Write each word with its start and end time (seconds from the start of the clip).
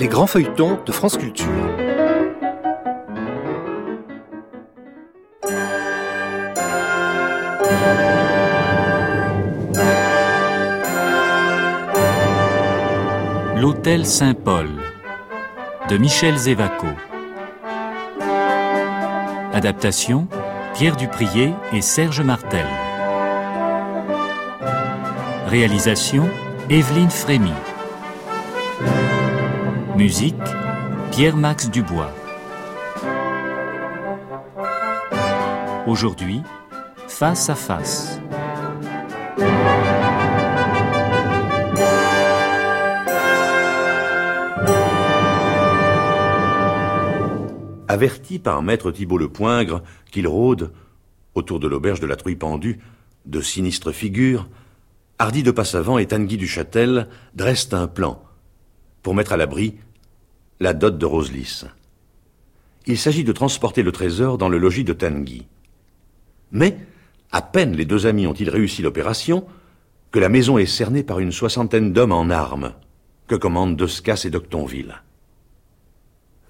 Les 0.00 0.08
grands 0.08 0.26
feuilletons 0.26 0.78
de 0.86 0.92
France 0.92 1.18
Culture. 1.18 1.46
L'Hôtel 13.58 14.06
Saint-Paul 14.06 14.70
de 15.90 15.98
Michel 15.98 16.38
Zévaco. 16.38 16.86
Adaptation 19.52 20.28
Pierre 20.72 20.96
Duprier 20.96 21.52
et 21.74 21.82
Serge 21.82 22.22
Martel. 22.22 22.64
Réalisation 25.46 26.26
Evelyne 26.70 27.10
Frémy. 27.10 27.52
Musique 30.00 30.34
Pierre-Max 31.10 31.68
Dubois. 31.68 32.10
Aujourd'hui, 35.86 36.40
face 37.06 37.50
à 37.50 37.54
face. 37.54 38.18
Averti 47.86 48.38
par 48.38 48.62
maître 48.62 48.90
Thibault 48.92 49.18
le 49.18 49.28
Poingre 49.28 49.82
qu'il 50.10 50.26
rôde, 50.26 50.72
autour 51.34 51.60
de 51.60 51.68
l'auberge 51.68 52.00
de 52.00 52.06
la 52.06 52.16
Truie 52.16 52.36
pendue, 52.36 52.80
de 53.26 53.42
sinistres 53.42 53.92
figures, 53.92 54.48
Hardy 55.18 55.42
de 55.42 55.50
Passavant 55.50 55.98
et 55.98 56.06
Tanguy 56.06 56.38
du 56.38 56.48
Châtel 56.48 57.06
dressent 57.34 57.74
un 57.74 57.86
plan 57.86 58.22
pour 59.02 59.14
mettre 59.14 59.34
à 59.34 59.36
l'abri 59.36 59.76
la 60.60 60.74
dot 60.74 60.98
de 60.98 61.06
Roselys. 61.06 61.64
Il 62.86 62.98
s'agit 62.98 63.24
de 63.24 63.32
transporter 63.32 63.82
le 63.82 63.92
trésor 63.92 64.36
dans 64.36 64.50
le 64.50 64.58
logis 64.58 64.84
de 64.84 64.92
Tanguy. 64.92 65.46
Mais, 66.52 66.76
à 67.32 67.40
peine 67.40 67.74
les 67.74 67.86
deux 67.86 68.06
amis 68.06 68.26
ont-ils 68.26 68.50
réussi 68.50 68.82
l'opération, 68.82 69.46
que 70.10 70.18
la 70.18 70.28
maison 70.28 70.58
est 70.58 70.66
cernée 70.66 71.02
par 71.02 71.18
une 71.18 71.32
soixantaine 71.32 71.92
d'hommes 71.92 72.12
en 72.12 72.28
armes, 72.28 72.74
que 73.26 73.36
commandent 73.36 73.76
Descas 73.76 74.22
et 74.24 74.30
Doctonville. 74.30 75.02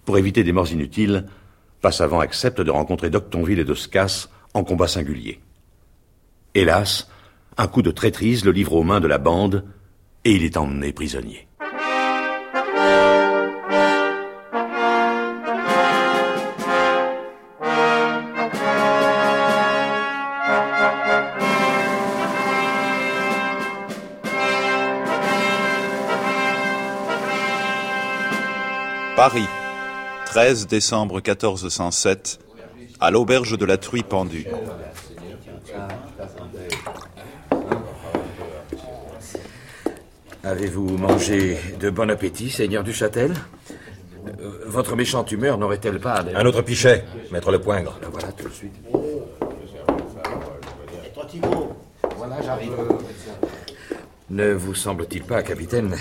Pour 0.04 0.18
éviter 0.18 0.42
des 0.42 0.52
morts 0.52 0.72
inutiles, 0.72 1.26
Passavant 1.80 2.20
accepte 2.20 2.60
de 2.60 2.70
rencontrer 2.70 3.10
Doctonville 3.10 3.60
et 3.60 3.64
Descas 3.64 4.28
en 4.54 4.64
combat 4.64 4.88
singulier. 4.88 5.40
Hélas, 6.54 7.08
un 7.56 7.68
coup 7.68 7.82
de 7.82 7.90
traîtrise 7.90 8.44
le 8.44 8.50
livre 8.50 8.74
aux 8.74 8.82
mains 8.82 9.00
de 9.00 9.06
la 9.06 9.18
bande 9.18 9.64
et 10.24 10.32
il 10.32 10.44
est 10.44 10.56
emmené 10.56 10.92
prisonnier. 10.92 11.46
Paris, 29.20 29.44
13 30.24 30.66
décembre 30.66 31.16
1407, 31.16 32.40
à 33.00 33.10
l'auberge 33.10 33.58
de 33.58 33.66
la 33.66 33.76
Truie 33.76 34.02
pendue. 34.02 34.46
Avez-vous 40.42 40.96
mangé 40.96 41.58
de 41.78 41.90
bon 41.90 42.08
appétit, 42.10 42.48
Seigneur 42.48 42.82
du 42.82 42.94
Châtel? 42.94 43.34
Euh, 44.26 44.64
Votre 44.64 44.96
méchante 44.96 45.30
humeur 45.30 45.58
n'aurait-elle 45.58 46.00
pas... 46.00 46.24
Un 46.34 46.46
autre 46.46 46.62
pichet, 46.62 47.04
maître 47.30 47.52
le 47.52 47.60
poingre. 47.60 47.98
Ben 48.00 48.08
voilà, 48.10 48.32
tout 48.32 48.48
de 48.48 48.54
suite. 48.54 48.72
Ne 54.30 54.52
vous 54.54 54.74
semble-t-il 54.74 55.24
pas, 55.24 55.42
capitaine, 55.42 55.94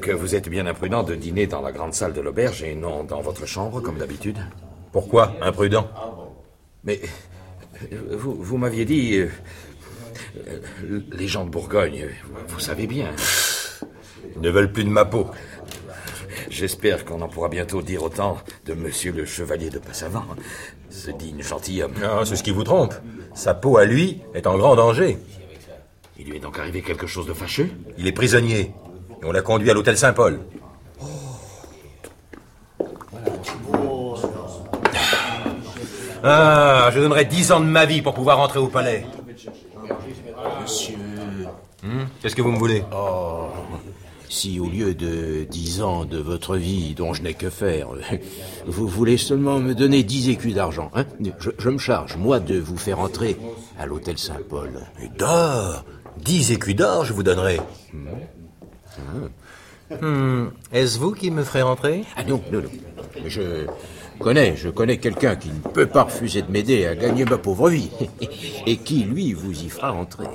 que 0.00 0.10
vous 0.10 0.34
êtes 0.34 0.48
bien 0.48 0.66
imprudent 0.66 1.02
de 1.02 1.14
dîner 1.14 1.46
dans 1.46 1.60
la 1.60 1.72
grande 1.72 1.94
salle 1.94 2.12
de 2.12 2.20
l'auberge 2.20 2.62
et 2.62 2.74
non 2.74 3.04
dans 3.04 3.20
votre 3.20 3.46
chambre, 3.46 3.80
comme 3.80 3.98
d'habitude 3.98 4.38
Pourquoi 4.92 5.34
imprudent? 5.40 5.88
Mais 6.84 7.00
vous, 8.10 8.34
vous 8.34 8.58
m'aviez 8.58 8.84
dit... 8.84 9.16
euh, 9.16 9.28
euh, 10.36 11.00
les 11.12 11.28
gens 11.28 11.44
de 11.44 11.50
Bourgogne, 11.50 12.08
vous, 12.48 12.60
savez 12.60 12.86
bien. 12.86 13.10
Ils 14.34 14.40
ne 14.40 14.50
veulent 14.50 14.72
plus 14.72 14.84
de 14.84 14.88
ma 14.88 15.04
peau. 15.04 15.26
J'espère 16.48 17.04
qu'on 17.04 17.20
en 17.20 17.28
pourra 17.28 17.48
bientôt 17.48 17.82
dire 17.82 18.02
autant 18.02 18.38
de 18.66 18.74
monsieur 18.74 19.12
le 19.12 19.24
chevalier 19.24 19.70
de 19.70 19.78
Passavant, 19.78 20.24
ce 20.90 21.10
digne 21.10 21.42
gentilhomme. 21.42 21.94
Non, 22.00 22.24
c'est 22.24 22.36
ce 22.36 22.42
qui 22.42 22.50
vous 22.50 22.64
trompe. 22.64 22.94
Sa 23.34 23.54
peau 23.54 23.76
à 23.76 23.84
lui 23.84 24.20
est 24.34 24.46
en 24.46 24.56
grand 24.56 24.76
danger. 24.76 25.18
Il 26.18 26.26
lui 26.26 26.36
est 26.36 26.40
donc 26.40 26.58
arrivé 26.58 26.82
quelque 26.82 27.06
chose 27.06 27.26
de 27.26 27.32
fâcheux? 27.32 27.70
Il 27.98 28.06
est 28.06 28.12
prisonnier. 28.12 28.72
Et 29.22 29.24
on 29.24 29.32
l'a 29.32 29.42
conduit 29.42 29.70
à 29.70 29.74
l'hôtel 29.74 29.96
Saint-Paul. 29.96 30.40
Ah, 36.24 36.90
je 36.92 37.00
donnerais 37.00 37.24
dix 37.24 37.50
ans 37.52 37.60
de 37.60 37.64
ma 37.66 37.84
vie 37.84 38.02
pour 38.02 38.14
pouvoir 38.14 38.36
rentrer 38.38 38.58
au 38.58 38.68
palais. 38.68 39.06
Monsieur, 40.60 40.94
Hmm, 41.82 42.04
Qu'est-ce 42.20 42.36
que 42.36 42.42
vous 42.42 42.52
me 42.52 42.58
voulez? 42.58 42.84
Si 44.28 44.60
au 44.60 44.66
lieu 44.66 44.94
de 44.94 45.44
dix 45.50 45.82
ans 45.82 46.04
de 46.04 46.18
votre 46.18 46.56
vie 46.56 46.94
dont 46.94 47.12
je 47.12 47.22
n'ai 47.22 47.34
que 47.34 47.50
faire, 47.50 47.88
vous 48.66 48.86
voulez 48.86 49.16
seulement 49.16 49.58
me 49.58 49.74
donner 49.74 50.04
dix 50.04 50.28
écus 50.30 50.54
d'argent, 50.54 50.90
hein, 50.94 51.04
je, 51.40 51.50
je 51.58 51.68
me 51.70 51.78
charge, 51.78 52.16
moi, 52.16 52.38
de 52.38 52.58
vous 52.58 52.76
faire 52.78 53.00
entrer 53.00 53.36
à 53.78 53.84
l'hôtel 53.86 54.16
Saint-Paul. 54.16 54.70
Et 55.02 55.08
d'or 55.18 55.84
Dix 56.18 56.52
écus 56.52 56.76
d'or, 56.76 57.04
je 57.04 57.12
vous 57.12 57.22
donnerai. 57.24 57.58
Hmm, 60.00 60.46
Est-ce 60.72 60.98
vous 60.98 61.12
qui 61.12 61.30
me 61.30 61.44
ferez 61.44 61.62
rentrer? 61.62 62.04
Ah 62.16 62.24
non, 62.24 62.40
non, 62.50 62.62
non. 62.62 62.68
Je 63.26 63.66
connais, 64.18 64.56
je 64.56 64.68
connais 64.70 64.98
quelqu'un 64.98 65.36
qui 65.36 65.48
ne 65.48 65.58
peut 65.58 65.86
pas 65.86 66.04
refuser 66.04 66.42
de 66.42 66.50
m'aider 66.50 66.86
à 66.86 66.94
gagner 66.94 67.24
ma 67.24 67.36
pauvre 67.38 67.68
vie. 67.68 67.90
Et 68.66 68.78
qui, 68.78 69.04
lui, 69.04 69.32
vous 69.34 69.52
y 69.64 69.68
fera 69.68 69.92
entrer. 69.92 70.26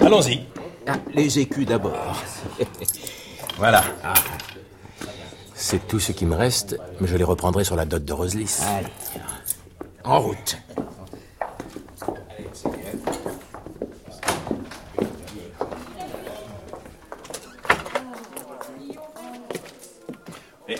Allons-y. 0.00 0.40
Ah, 0.86 0.98
les 1.14 1.38
écus 1.38 1.66
d'abord. 1.66 2.22
Voilà. 3.56 3.84
C'est 5.54 5.86
tout 5.86 6.00
ce 6.00 6.10
qui 6.10 6.26
me 6.26 6.34
reste, 6.34 6.76
mais 7.00 7.06
je 7.06 7.16
les 7.16 7.22
reprendrai 7.22 7.62
sur 7.62 7.76
la 7.76 7.84
dot 7.84 8.04
de 8.04 8.12
Roselys. 8.12 8.58
Allez, 8.66 8.88
en 10.02 10.20
route. 10.20 10.56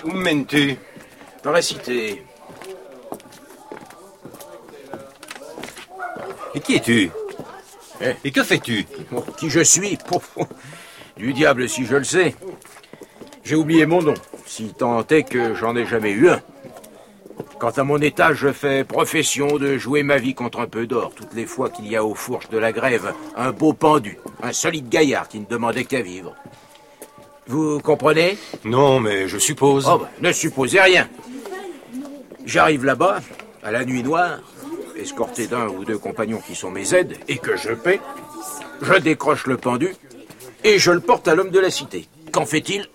Où 0.04 0.10
me 0.10 0.22
mènes-tu 0.22 0.76
Dans 1.42 1.52
la 1.52 1.62
cité, 1.62 2.22
Et 6.54 6.60
qui 6.60 6.76
es-tu 6.76 7.10
Eh 8.00 8.12
Et 8.24 8.30
que 8.30 8.42
fais-tu 8.42 8.86
Oh, 9.14 9.24
Qui 9.36 9.50
je 9.50 9.60
suis 9.60 9.96
Pouf. 10.06 10.36
Du 11.16 11.32
diable 11.32 11.68
si 11.68 11.84
je 11.84 11.96
le 11.96 12.04
sais. 12.04 12.34
J'ai 13.42 13.56
oublié 13.56 13.86
mon 13.86 14.02
nom, 14.02 14.14
si 14.46 14.72
tant 14.72 15.06
est 15.08 15.24
que 15.24 15.54
j'en 15.54 15.76
ai 15.76 15.84
jamais 15.84 16.12
eu 16.12 16.28
un. 16.30 16.40
Quant 17.58 17.70
à 17.70 17.84
mon 17.84 17.98
état, 17.98 18.32
je 18.32 18.52
fais 18.52 18.84
profession 18.84 19.58
de 19.58 19.76
jouer 19.78 20.02
ma 20.02 20.18
vie 20.18 20.34
contre 20.34 20.60
un 20.60 20.66
peu 20.66 20.86
d'or 20.86 21.12
toutes 21.14 21.34
les 21.34 21.46
fois 21.46 21.70
qu'il 21.70 21.88
y 21.88 21.96
a 21.96 22.04
aux 22.04 22.14
fourches 22.14 22.48
de 22.48 22.58
la 22.58 22.72
grève 22.72 23.12
un 23.36 23.52
beau 23.52 23.72
pendu, 23.72 24.18
un 24.42 24.52
solide 24.52 24.88
gaillard 24.88 25.28
qui 25.28 25.40
ne 25.40 25.46
demandait 25.46 25.84
qu'à 25.84 26.02
vivre. 26.02 26.34
Vous 27.46 27.80
comprenez 27.80 28.38
Non, 28.64 29.00
mais 29.00 29.28
je 29.28 29.38
suppose. 29.38 29.86
Oh, 29.90 29.98
bah, 29.98 30.10
ne 30.20 30.32
supposez 30.32 30.80
rien. 30.80 31.08
J'arrive 32.46 32.84
là-bas, 32.84 33.20
à 33.62 33.70
la 33.70 33.84
nuit 33.84 34.02
noire, 34.02 34.38
escorté 34.96 35.46
d'un 35.46 35.68
ou 35.68 35.84
deux 35.84 35.98
compagnons 35.98 36.40
qui 36.46 36.54
sont 36.54 36.70
mes 36.70 36.94
aides 36.94 37.16
et 37.28 37.38
que 37.38 37.56
je 37.56 37.72
paie. 37.72 38.00
Je 38.82 38.94
décroche 38.94 39.46
le 39.46 39.56
pendu 39.56 39.94
et 40.62 40.78
je 40.78 40.90
le 40.90 41.00
porte 41.00 41.28
à 41.28 41.34
l'homme 41.34 41.50
de 41.50 41.60
la 41.60 41.70
cité. 41.70 42.08
Qu'en 42.32 42.46
fait-il 42.46 42.88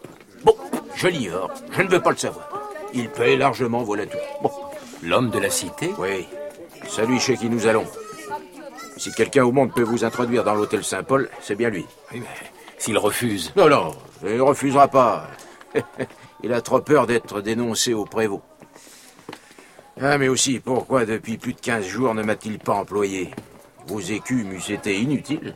Bon, 0.43 0.55
je 0.95 1.07
l'ignore. 1.07 1.51
Je 1.71 1.81
ne 1.81 1.89
veux 1.89 2.01
pas 2.01 2.11
le 2.11 2.17
savoir. 2.17 2.49
Il 2.93 3.09
paie 3.09 3.35
largement, 3.37 3.83
voilà 3.83 4.05
tout. 4.05 4.17
Bon, 4.41 4.51
L'homme 5.01 5.29
de 5.29 5.39
la 5.39 5.49
cité 5.49 5.91
oui, 5.97 6.27
celui 6.87 7.19
chez 7.19 7.37
qui 7.37 7.49
nous 7.49 7.67
allons. 7.67 7.85
Si 8.97 9.11
quelqu'un 9.13 9.45
au 9.45 9.51
monde 9.53 9.73
peut 9.73 9.83
vous 9.83 10.03
introduire 10.03 10.43
dans 10.43 10.55
l'hôtel 10.55 10.83
Saint-Paul, 10.83 11.29
c'est 11.41 11.55
bien 11.55 11.69
lui. 11.69 11.85
Oui, 12.11 12.19
mais 12.21 12.27
s'il 12.79 12.97
refuse. 12.97 13.53
Non, 13.55 13.69
non, 13.69 13.95
il 14.23 14.37
ne 14.37 14.41
refusera 14.41 14.87
pas. 14.87 15.27
il 16.43 16.51
a 16.53 16.61
trop 16.61 16.79
peur 16.79 17.05
d'être 17.05 17.41
dénoncé 17.41 17.93
au 17.93 18.05
prévôt. 18.05 18.41
Ah, 20.01 20.17
mais 20.17 20.29
aussi, 20.29 20.59
pourquoi 20.59 21.05
depuis 21.05 21.37
plus 21.37 21.53
de 21.53 21.59
15 21.59 21.85
jours 21.85 22.15
ne 22.15 22.23
m'a-t-il 22.23 22.57
pas 22.57 22.73
employé? 22.73 23.31
Vos 23.85 23.99
écus 23.99 24.45
m'eussent 24.45 24.69
été 24.69 24.97
inutiles. 24.97 25.55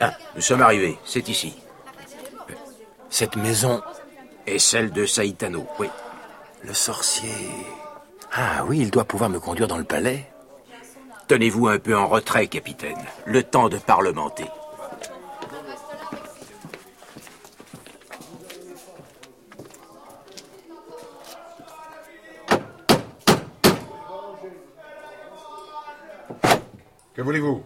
Ah, 0.00 0.14
nous 0.34 0.42
sommes 0.42 0.62
arrivés, 0.62 0.98
c'est 1.04 1.28
ici. 1.28 1.54
Cette 3.08 3.36
maison 3.36 3.80
est 4.46 4.58
celle 4.58 4.90
de 4.90 5.06
Saitano, 5.06 5.64
oui. 5.78 5.88
Le 6.64 6.74
sorcier. 6.74 7.30
Ah 8.32 8.64
oui, 8.66 8.80
il 8.80 8.90
doit 8.90 9.04
pouvoir 9.04 9.30
me 9.30 9.38
conduire 9.38 9.68
dans 9.68 9.78
le 9.78 9.84
palais. 9.84 10.31
Tenez-vous 11.32 11.66
un 11.66 11.78
peu 11.78 11.96
en 11.96 12.08
retrait, 12.08 12.46
capitaine. 12.46 12.98
Le 13.24 13.42
temps 13.42 13.70
de 13.70 13.78
parlementer. 13.78 14.44
Que 27.14 27.22
voulez-vous? 27.22 27.64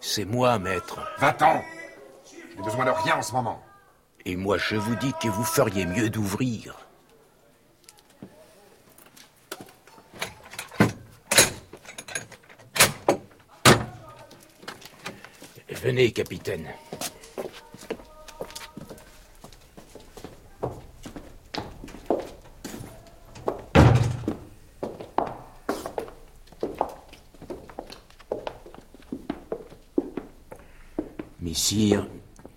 C'est 0.00 0.24
moi, 0.24 0.60
maître. 0.60 1.00
Va-t'en 1.18 1.60
Je 2.30 2.56
n'ai 2.56 2.62
besoin 2.62 2.84
de 2.84 2.90
rien 2.90 3.16
en 3.16 3.22
ce 3.22 3.32
moment. 3.32 3.60
Et 4.24 4.36
moi, 4.36 4.58
je 4.58 4.76
vous 4.76 4.94
dis 4.94 5.12
que 5.20 5.26
vous 5.26 5.42
feriez 5.42 5.86
mieux 5.86 6.08
d'ouvrir. 6.08 6.76
Venez, 15.82 16.12
capitaine. 16.12 16.68
Messire, 31.40 32.06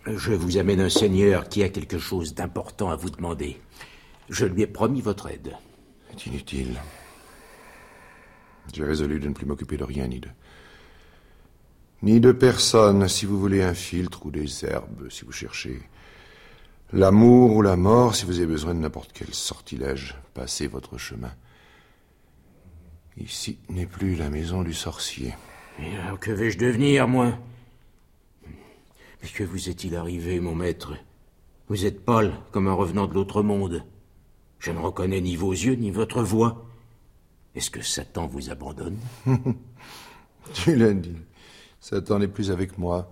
je 0.06 0.34
vous 0.34 0.60
amène 0.60 0.80
un 0.80 0.90
seigneur 0.90 1.50
qui 1.50 1.64
a 1.64 1.70
quelque 1.70 1.98
chose 1.98 2.36
d'important 2.36 2.92
à 2.92 2.96
vous 2.96 3.10
demander. 3.10 3.60
Je 4.30 4.46
lui 4.46 4.62
ai 4.62 4.68
promis 4.68 5.02
votre 5.02 5.32
aide. 5.32 5.56
C'est 6.12 6.28
inutile. 6.28 6.80
J'ai 8.72 8.84
résolu 8.84 9.20
de 9.20 9.30
ne 9.30 9.34
plus 9.34 9.48
m'occuper 9.48 9.78
de 9.78 9.84
rien, 9.84 10.06
ni 10.08 10.20
de. 10.20 10.30
Ni 12.06 12.20
de 12.20 12.32
personne, 12.32 13.08
si 13.08 13.26
vous 13.26 13.40
voulez 13.40 13.64
un 13.64 13.74
filtre 13.74 14.28
ou 14.28 14.32
des 14.32 14.64
herbes, 14.64 15.10
si 15.10 15.26
vous 15.26 15.32
cherchez. 15.32 15.82
L'amour 16.94 17.56
ou 17.56 17.64
la 17.64 17.76
mort, 17.76 18.16
si 18.16 18.26
vous 18.26 18.38
avez 18.38 18.46
besoin 18.46 18.76
de 18.76 18.80
n'importe 18.80 19.12
quel 19.12 19.34
sortilège, 19.34 20.16
passez 20.36 20.68
votre 20.68 21.00
chemin. 21.00 21.32
Ici 23.18 23.58
n'est 23.70 23.88
plus 23.88 24.16
la 24.16 24.30
maison 24.30 24.62
du 24.62 24.76
sorcier. 24.76 25.34
Alors, 25.80 26.20
que 26.20 26.30
vais-je 26.30 26.60
devenir, 26.60 27.08
moi? 27.08 27.40
Mais 28.46 29.28
que 29.34 29.44
vous 29.44 29.68
est-il 29.68 29.96
arrivé, 29.96 30.40
mon 30.40 30.54
maître? 30.54 30.94
Vous 31.70 31.86
êtes 31.88 32.06
pâle, 32.06 32.34
comme 32.52 32.68
un 32.68 32.74
revenant 32.74 33.08
de 33.08 33.16
l'autre 33.16 33.42
monde. 33.42 33.84
Je 34.60 34.70
ne 34.70 34.78
reconnais 34.78 35.22
ni 35.22 35.36
vos 35.36 35.54
yeux, 35.54 35.74
ni 35.74 35.90
votre 35.90 36.22
voix. 36.22 36.68
Est-ce 37.56 37.72
que 37.72 37.82
Satan 37.82 38.28
vous 38.28 38.52
abandonne? 38.52 39.00
Tu 40.54 40.76
l'as 40.76 40.94
dit. 40.94 41.18
Satan 41.88 42.18
n'est 42.18 42.28
plus 42.28 42.50
avec 42.50 42.80
moi. 42.80 43.08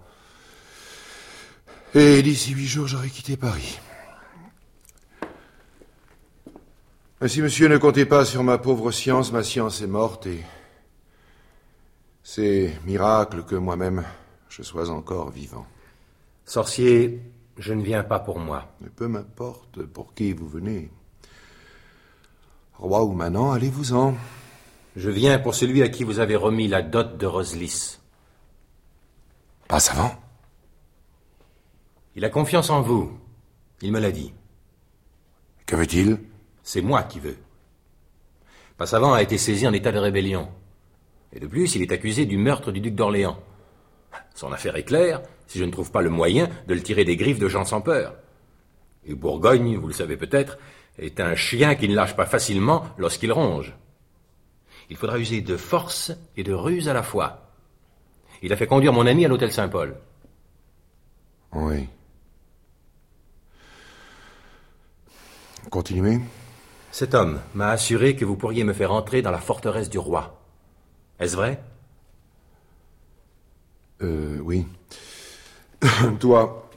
Et 1.93 2.23
d'ici 2.23 2.53
huit 2.53 2.65
jours, 2.65 2.87
j'aurai 2.87 3.09
quitté 3.09 3.37
Paris. 3.37 3.79
Mais 7.21 7.27
si 7.27 7.43
monsieur 7.43 7.67
ne 7.67 7.77
comptez 7.77 8.07
pas 8.07 8.25
sur 8.25 8.43
ma 8.43 8.57
pauvre 8.57 8.89
science, 8.89 9.31
ma 9.31 9.43
science 9.43 9.79
est 9.83 9.87
morte 9.87 10.25
et 10.25 10.43
c'est 12.23 12.73
miracle 12.83 13.43
que 13.43 13.53
moi-même 13.53 14.03
je 14.49 14.63
sois 14.63 14.89
encore 14.89 15.29
vivant. 15.29 15.67
Sorcier, 16.43 17.21
je 17.59 17.73
ne 17.75 17.83
viens 17.83 18.01
pas 18.01 18.21
pour 18.21 18.39
moi. 18.39 18.73
Mais 18.81 18.89
peu 18.89 19.07
m'importe 19.07 19.83
pour 19.83 20.15
qui 20.15 20.33
vous 20.33 20.49
venez. 20.49 20.89
Roi 22.73 23.03
ou 23.03 23.13
manant, 23.13 23.51
allez-vous-en. 23.51 24.15
Je 24.95 25.11
viens 25.11 25.37
pour 25.37 25.53
celui 25.53 25.83
à 25.83 25.89
qui 25.89 26.03
vous 26.03 26.17
avez 26.17 26.35
remis 26.35 26.67
la 26.67 26.81
dot 26.81 27.17
de 27.17 27.27
Roselis. 27.27 27.99
Pas 29.73 29.79
savant. 29.79 30.13
Il 32.15 32.23
a 32.23 32.29
confiance 32.29 32.69
en 32.69 32.83
vous. 32.83 33.11
Il 33.81 33.91
me 33.91 33.99
l'a 33.99 34.11
dit. 34.11 34.31
Que 35.65 35.75
veut-il? 35.75 36.19
C'est 36.61 36.83
moi 36.83 37.01
qui 37.01 37.19
veux. 37.19 37.37
Passavant 38.77 39.13
a 39.13 39.23
été 39.23 39.39
saisi 39.39 39.65
en 39.65 39.73
état 39.73 39.91
de 39.91 39.97
rébellion. 39.97 40.47
Et 41.31 41.39
de 41.39 41.47
plus, 41.47 41.73
il 41.73 41.81
est 41.81 41.91
accusé 41.91 42.27
du 42.27 42.37
meurtre 42.37 42.71
du 42.71 42.81
duc 42.81 42.93
d'Orléans. 42.93 43.39
Son 44.35 44.51
affaire 44.51 44.75
est 44.75 44.83
claire, 44.83 45.23
si 45.47 45.57
je 45.57 45.65
ne 45.65 45.71
trouve 45.71 45.89
pas 45.89 46.03
le 46.03 46.11
moyen 46.11 46.51
de 46.67 46.75
le 46.75 46.83
tirer 46.83 47.03
des 47.03 47.17
griffes 47.17 47.39
de 47.39 47.49
gens 47.49 47.65
sans 47.65 47.81
peur. 47.81 48.13
Et 49.07 49.15
Bourgogne, 49.15 49.77
vous 49.77 49.87
le 49.87 49.93
savez 49.93 50.17
peut-être, 50.17 50.59
est 50.99 51.19
un 51.19 51.33
chien 51.33 51.73
qui 51.73 51.89
ne 51.89 51.95
lâche 51.95 52.15
pas 52.15 52.27
facilement 52.27 52.83
lorsqu'il 52.99 53.31
ronge. 53.31 53.73
Il 54.91 54.97
faudra 54.97 55.17
user 55.17 55.41
de 55.41 55.57
force 55.57 56.11
et 56.37 56.43
de 56.43 56.53
ruse 56.53 56.89
à 56.89 56.93
la 56.93 57.01
fois. 57.01 57.42
Il 58.43 58.51
a 58.51 58.57
fait 58.57 58.67
conduire 58.67 58.91
mon 58.91 59.07
ami 59.07 59.23
à 59.23 59.29
l'hôtel 59.29 59.53
Saint-Paul. 59.53 59.95
Oui. 61.53 61.87
Continuez. 65.69 66.19
Cet 66.91 67.13
homme 67.13 67.39
m'a 67.55 67.69
assuré 67.69 68.17
que 68.17 68.25
vous 68.25 68.35
pourriez 68.35 68.65
me 68.65 68.73
faire 68.73 68.91
entrer 68.91 69.21
dans 69.21 69.31
la 69.31 69.39
forteresse 69.39 69.89
du 69.89 69.97
roi. 69.97 70.41
Est-ce 71.21 71.37
vrai? 71.37 71.63
Euh, 74.01 74.39
oui. 74.43 74.67
Toi, 76.19 76.69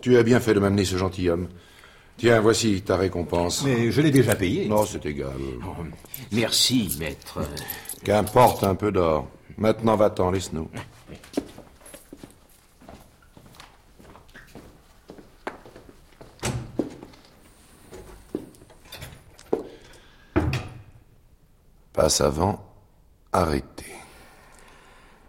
tu 0.00 0.16
as 0.16 0.22
bien 0.22 0.38
fait 0.38 0.54
de 0.54 0.60
m'amener 0.60 0.84
ce 0.84 0.96
gentilhomme. 0.96 1.48
Tiens, 2.16 2.40
voici 2.40 2.80
ta 2.82 2.96
récompense. 2.96 3.64
Mais 3.64 3.90
je 3.90 4.00
l'ai 4.00 4.12
déjà 4.12 4.36
payé. 4.36 4.68
Non, 4.68 4.86
c'est 4.86 5.04
égal. 5.04 5.32
Merci, 6.30 6.96
maître. 7.00 7.40
Qu'importe 8.04 8.62
un 8.62 8.76
peu 8.76 8.92
d'or. 8.92 9.26
Maintenant, 9.56 9.96
va-t'en, 9.96 10.30
laisse-nous. 10.30 10.70
Passe 21.92 22.20
avant, 22.20 22.64
arrêtez. 23.32 23.92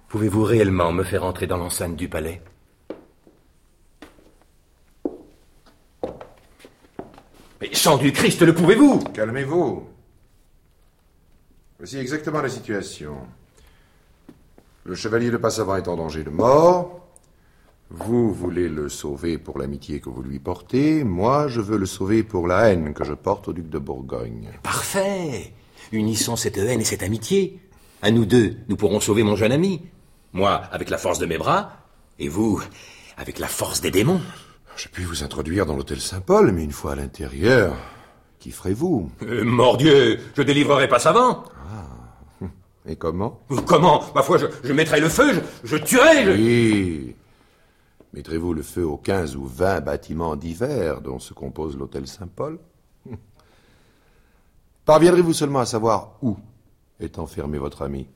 Pouvez-vous 0.08 0.44
réellement 0.44 0.92
me 0.92 1.04
faire 1.04 1.24
entrer 1.24 1.48
dans 1.48 1.58
l'enceinte 1.58 1.96
du 1.96 2.08
palais? 2.08 2.42
Mais 7.62 7.74
sang 7.74 7.98
du 7.98 8.14
Christ, 8.14 8.42
le 8.44 8.54
pouvez-vous? 8.54 9.00
Calmez-vous. 9.14 9.90
Voici 11.80 11.98
exactement 11.98 12.42
la 12.42 12.50
situation. 12.50 13.18
Le 14.90 14.96
chevalier 14.96 15.30
de 15.30 15.38
Passavant 15.38 15.76
est 15.76 15.88
en 15.88 15.98
danger 15.98 16.24
de 16.24 16.32
mort. 16.32 17.08
Vous 17.92 18.34
voulez 18.34 18.68
le 18.68 18.90
sauver 18.90 19.38
pour 19.38 19.60
l'amitié 19.60 20.00
que 20.00 20.10
vous 20.10 20.24
lui 20.24 20.40
portez. 20.40 21.04
Moi, 21.04 21.48
je 21.48 21.62
veux 21.62 21.78
le 21.78 21.86
sauver 21.86 22.24
pour 22.24 22.48
la 22.48 22.70
haine 22.70 22.96
que 22.96 23.04
je 23.04 23.14
porte 23.14 23.50
au 23.50 23.54
duc 23.54 23.70
de 23.70 23.78
Bourgogne. 23.78 24.50
Parfait 24.64 25.54
Unissons 25.92 26.36
cette 26.36 26.58
haine 26.58 26.82
et 26.82 26.86
cette 26.86 27.04
amitié. 27.04 27.60
À 28.02 28.10
nous 28.10 28.26
deux, 28.26 28.56
nous 28.68 28.78
pourrons 28.78 29.00
sauver 29.00 29.22
mon 29.22 29.36
jeune 29.36 29.52
ami. 29.52 29.84
Moi, 30.34 30.60
avec 30.72 30.90
la 30.90 30.98
force 30.98 31.20
de 31.20 31.28
mes 31.28 31.38
bras, 31.38 31.72
et 32.18 32.28
vous, 32.28 32.60
avec 33.16 33.38
la 33.38 33.48
force 33.48 33.82
des 33.82 33.92
démons. 33.92 34.22
Je 34.76 34.88
puis 34.88 35.04
vous 35.04 35.24
introduire 35.24 35.68
dans 35.68 35.76
l'hôtel 35.76 36.02
Saint-Paul, 36.02 36.52
mais 36.52 36.64
une 36.64 36.72
fois 36.72 36.94
à 36.94 36.96
l'intérieur, 36.96 37.76
qu'y 38.40 38.50
ferez-vous? 38.50 39.12
Euh, 39.22 39.44
mordieu, 39.44 40.18
je 40.36 40.42
délivrerai 40.42 40.88
pas 40.88 40.98
savant. 40.98 41.44
Et 42.88 42.96
comment? 42.96 43.40
Euh, 43.52 43.58
Comment? 43.66 44.02
Ma 44.16 44.24
foi, 44.24 44.38
je, 44.38 44.46
je 44.64 44.74
mettrai 44.74 45.00
le 45.00 45.10
feu, 45.10 45.34
je, 45.64 45.68
je 45.68 45.78
tuerai, 45.78 46.26
je... 46.26 46.32
Oui. 46.32 47.16
Mettrez-vous 48.14 48.54
le 48.54 48.64
feu 48.64 48.86
aux 48.86 48.98
15 48.98 49.36
ou 49.36 49.46
20 49.46 49.82
bâtiments 49.82 50.36
divers 50.36 51.02
dont 51.02 51.20
se 51.20 51.34
compose 51.34 51.78
l'hôtel 51.78 52.08
Saint-Paul? 52.08 52.58
Parviendrez-vous 54.86 55.34
seulement 55.34 55.60
à 55.60 55.66
savoir 55.66 56.18
où 56.22 56.38
est 57.00 57.20
enfermé 57.20 57.60
votre 57.60 57.84
ami? 57.84 58.08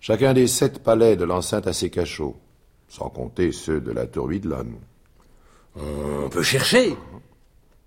Chacun 0.00 0.32
des 0.32 0.46
sept 0.46 0.82
palais 0.82 1.16
de 1.16 1.24
l'enceinte 1.24 1.66
a 1.66 1.72
ses 1.72 1.90
cachots, 1.90 2.36
sans 2.88 3.10
compter 3.10 3.52
ceux 3.52 3.80
de 3.80 3.90
la 3.92 4.06
tour 4.06 4.28
Huidlone. 4.28 4.76
On 5.76 6.28
peut 6.30 6.42
chercher. 6.42 6.96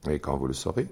Et 0.10 0.20
quand 0.20 0.38
vous 0.38 0.48
le 0.48 0.54
saurez? 0.54 0.88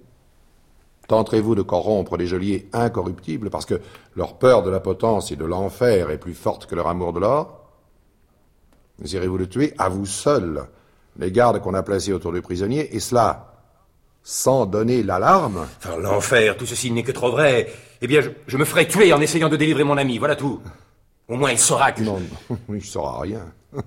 Tenterez-vous 1.07 1.55
de 1.55 1.61
corrompre 1.61 2.17
des 2.17 2.27
geôliers 2.27 2.67
incorruptibles 2.73 3.49
parce 3.49 3.65
que 3.65 3.79
leur 4.15 4.37
peur 4.37 4.63
de 4.63 4.69
la 4.69 4.79
potence 4.79 5.31
et 5.31 5.35
de 5.35 5.45
l'enfer 5.45 6.09
est 6.09 6.17
plus 6.17 6.33
forte 6.33 6.65
que 6.65 6.75
leur 6.75 6.87
amour 6.87 7.13
de 7.13 7.19
l'or? 7.19 7.65
Désirez-vous 8.99 9.37
le 9.37 9.47
tuer 9.47 9.73
à 9.77 9.89
vous 9.89 10.05
seul, 10.05 10.65
les 11.17 11.31
gardes 11.31 11.61
qu'on 11.61 11.73
a 11.73 11.83
placés 11.83 12.13
autour 12.13 12.33
du 12.33 12.41
prisonnier, 12.41 12.95
et 12.95 12.99
cela 12.99 13.53
sans 14.23 14.65
donner 14.65 15.03
l'alarme? 15.03 15.67
Enfin, 15.77 15.97
l'enfer, 15.97 16.57
tout 16.57 16.65
ceci 16.65 16.91
n'est 16.91 17.03
que 17.03 17.11
trop 17.11 17.31
vrai. 17.31 17.71
Eh 18.01 18.07
bien, 18.07 18.21
je, 18.21 18.29
je 18.47 18.57
me 18.57 18.65
ferai 18.65 18.87
tuer 18.87 19.13
en 19.13 19.21
essayant 19.21 19.49
de 19.49 19.55
délivrer 19.55 19.85
mon 19.85 19.97
ami, 19.97 20.17
voilà 20.17 20.35
tout. 20.35 20.59
Au 21.29 21.35
moins, 21.35 21.51
il 21.51 21.59
saura 21.59 21.91
que... 21.93 22.01
non, 22.01 22.19
il 22.69 22.75
ne 22.75 22.79
saura 22.79 23.21
rien. 23.21 23.45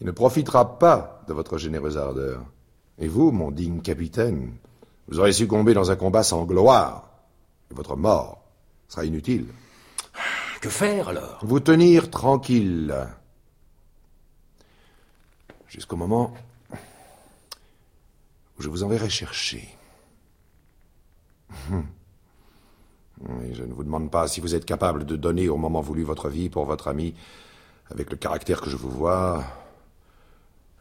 Il 0.00 0.06
ne 0.06 0.12
profitera 0.12 0.78
pas 0.78 1.24
de 1.26 1.32
votre 1.32 1.58
généreuse 1.58 1.98
ardeur. 1.98 2.44
Et 3.00 3.08
vous, 3.08 3.32
mon 3.32 3.50
digne 3.50 3.80
capitaine, 3.80 4.52
vous 5.08 5.18
aurez 5.18 5.32
succombé 5.32 5.74
dans 5.74 5.90
un 5.90 5.96
combat 5.96 6.22
sans 6.22 6.44
gloire. 6.44 7.08
Et 7.70 7.74
votre 7.74 7.96
mort 7.96 8.42
sera 8.88 9.04
inutile. 9.04 9.46
Que 10.60 10.68
faire 10.68 11.08
alors? 11.08 11.38
Vous 11.42 11.60
tenir 11.60 12.10
tranquille. 12.10 12.94
Jusqu'au 15.66 15.96
moment 15.96 16.34
où 18.58 18.62
je 18.62 18.68
vous 18.68 18.82
enverrai 18.82 19.08
chercher. 19.08 19.68
Je 23.50 23.64
ne 23.64 23.72
vous 23.72 23.82
demande 23.82 24.12
pas 24.12 24.28
si 24.28 24.40
vous 24.40 24.54
êtes 24.54 24.64
capable 24.64 25.04
de 25.04 25.16
donner 25.16 25.48
au 25.48 25.56
moment 25.56 25.80
voulu 25.80 26.04
votre 26.04 26.28
vie 26.28 26.48
pour 26.48 26.64
votre 26.64 26.86
ami. 26.86 27.14
Avec 27.90 28.10
le 28.10 28.16
caractère 28.16 28.60
que 28.60 28.70
je 28.70 28.76
vous 28.76 28.90
vois, 28.90 29.42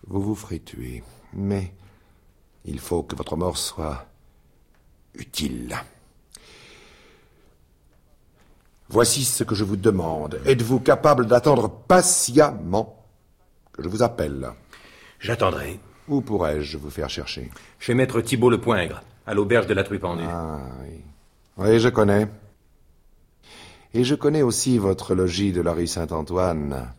vous 0.05 0.21
vous 0.21 0.35
ferez 0.35 0.59
tuer. 0.59 1.03
Mais 1.33 1.73
il 2.63 2.79
faut 2.79 3.01
que 3.01 3.15
votre 3.15 3.35
mort 3.37 3.57
soit 3.57 4.05
utile. 5.17 5.75
Voici 8.89 9.25
ce 9.25 9.43
que 9.43 9.55
je 9.55 9.63
vous 9.63 9.75
demande. 9.75 10.39
Êtes-vous 10.45 10.79
capable 10.79 11.27
d'attendre 11.27 11.69
patiemment 11.69 13.05
que 13.73 13.83
je 13.83 13.89
vous 13.89 14.01
appelle? 14.01 14.49
J'attendrai. 15.19 15.79
Où 16.07 16.21
pourrais-je 16.21 16.77
vous 16.77 16.89
faire 16.89 17.09
chercher? 17.09 17.51
Chez 17.79 17.93
maître 17.93 18.21
Thibault 18.21 18.49
le 18.49 18.61
Poingre, 18.61 19.01
à 19.25 19.33
l'auberge 19.33 19.67
de 19.67 19.73
la 19.73 19.83
Truie 19.83 19.99
pendue. 19.99 20.23
Ah 20.25 20.61
oui. 20.81 21.01
Oui, 21.57 21.79
je 21.79 21.89
connais. 21.89 22.27
Et 23.93 24.03
je 24.03 24.15
connais 24.15 24.41
aussi 24.41 24.77
votre 24.77 25.15
logis 25.15 25.51
de 25.51 25.61
la 25.61 25.73
rue 25.73 25.87
Saint-Antoine. 25.87 26.93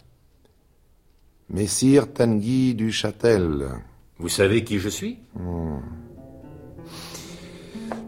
Messire 1.49 2.13
Tanguy 2.13 2.75
du 2.75 2.93
Châtel. 2.93 3.69
Vous 4.19 4.29
savez 4.29 4.65
qui 4.65 4.79
je 4.79 4.89
suis? 4.91 5.19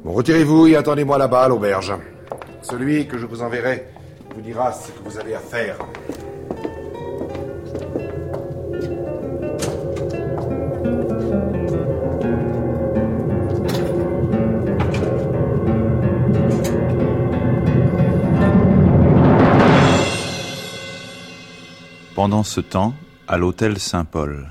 Retirez-vous 0.05 0.67
et 0.69 0.77
attendez-moi 0.77 1.19
là-bas 1.19 1.43
à 1.43 1.49
l'auberge. 1.49 1.95
Celui 2.63 3.07
que 3.07 3.19
je 3.19 3.27
vous 3.27 3.43
enverrai 3.43 3.87
vous 4.35 4.41
dira 4.41 4.73
ce 4.73 4.91
que 4.93 5.03
vous 5.05 5.19
avez 5.19 5.35
à 5.35 5.41
faire. 5.41 5.77
Pendant 22.15 22.43
ce 22.43 22.61
temps, 22.61 22.93
à 23.27 23.39
l'hôtel 23.39 23.79
Saint-Paul. 23.79 24.51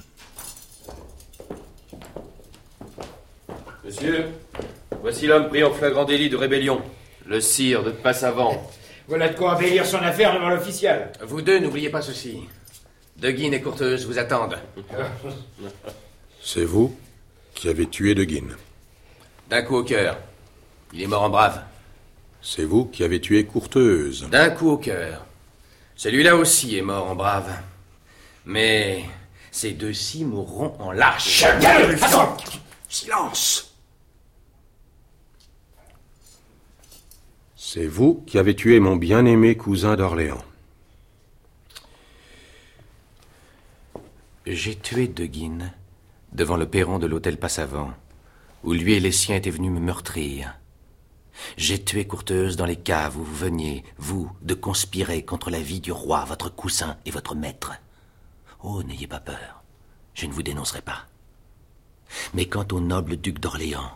Monsieur, 3.85 4.25
voici 5.19 5.27
l'homme 5.27 5.49
pris 5.49 5.63
en 5.65 5.73
flagrant 5.73 6.05
délit 6.05 6.29
de 6.29 6.37
rébellion, 6.37 6.81
le 7.25 7.41
sire 7.41 7.83
de 7.83 7.91
Passavant. 7.91 8.71
Voilà 9.09 9.27
de 9.27 9.35
quoi 9.35 9.55
embellir 9.55 9.85
son 9.85 9.97
affaire 9.97 10.33
devant 10.33 10.47
l'official. 10.47 11.11
Vous 11.25 11.41
deux, 11.41 11.59
n'oubliez 11.59 11.89
pas 11.89 12.01
ceci. 12.01 12.39
De 13.17 13.29
Guine 13.29 13.53
et 13.53 13.61
Courteuse 13.61 14.05
vous 14.05 14.17
attendent. 14.17 14.57
C'est 16.41 16.63
vous 16.63 16.95
qui 17.53 17.67
avez 17.67 17.85
tué 17.87 18.15
De 18.15 18.23
Guine. 18.23 18.55
D'un 19.49 19.61
coup 19.61 19.75
au 19.75 19.83
cœur. 19.83 20.17
Il 20.93 21.01
est 21.01 21.07
mort 21.07 21.23
en 21.23 21.29
brave. 21.29 21.63
C'est 22.41 22.63
vous 22.63 22.85
qui 22.85 23.03
avez 23.03 23.19
tué 23.19 23.43
Courteuse. 23.43 24.29
D'un 24.31 24.51
coup 24.51 24.69
au 24.69 24.77
cœur. 24.77 25.25
Celui-là 25.97 26.37
aussi 26.37 26.77
est 26.77 26.81
mort 26.81 27.09
en 27.09 27.15
brave. 27.15 27.51
Mais 28.45 29.03
ces 29.51 29.71
deux-ci 29.71 30.23
mourront 30.23 30.77
en 30.79 30.93
lâche. 30.93 31.43
Silence 32.87 33.68
C'est 37.71 37.85
vous 37.85 38.23
qui 38.25 38.39
avez 38.39 38.55
tué 38.55 38.79
mon 38.79 38.95
bien-aimé 38.95 39.55
cousin 39.55 39.95
d'Orléans. 39.95 40.43
J'ai 44.47 44.75
tué 44.75 45.07
De 45.07 45.27
Guine 45.27 45.71
devant 46.31 46.57
le 46.57 46.67
perron 46.67 46.97
de 46.97 47.05
l'hôtel 47.05 47.37
Passavant, 47.37 47.93
où 48.63 48.73
lui 48.73 48.93
et 48.93 48.99
les 48.99 49.11
siens 49.11 49.35
étaient 49.35 49.51
venus 49.51 49.71
me 49.71 49.79
meurtrir. 49.79 50.57
J'ai 51.57 51.79
tué 51.83 52.07
Courteuse 52.07 52.55
dans 52.55 52.65
les 52.65 52.75
caves 52.75 53.19
où 53.19 53.23
vous 53.23 53.35
veniez, 53.35 53.83
vous, 53.99 54.31
de 54.41 54.55
conspirer 54.55 55.23
contre 55.23 55.51
la 55.51 55.61
vie 55.61 55.79
du 55.79 55.91
roi, 55.91 56.25
votre 56.25 56.49
cousin 56.49 56.97
et 57.05 57.11
votre 57.11 57.35
maître. 57.35 57.73
Oh, 58.63 58.81
n'ayez 58.81 59.05
pas 59.05 59.19
peur, 59.19 59.61
je 60.15 60.25
ne 60.25 60.33
vous 60.33 60.41
dénoncerai 60.41 60.81
pas. 60.81 61.05
Mais 62.33 62.47
quant 62.47 62.65
au 62.71 62.79
noble 62.79 63.17
duc 63.17 63.37
d'Orléans, 63.37 63.91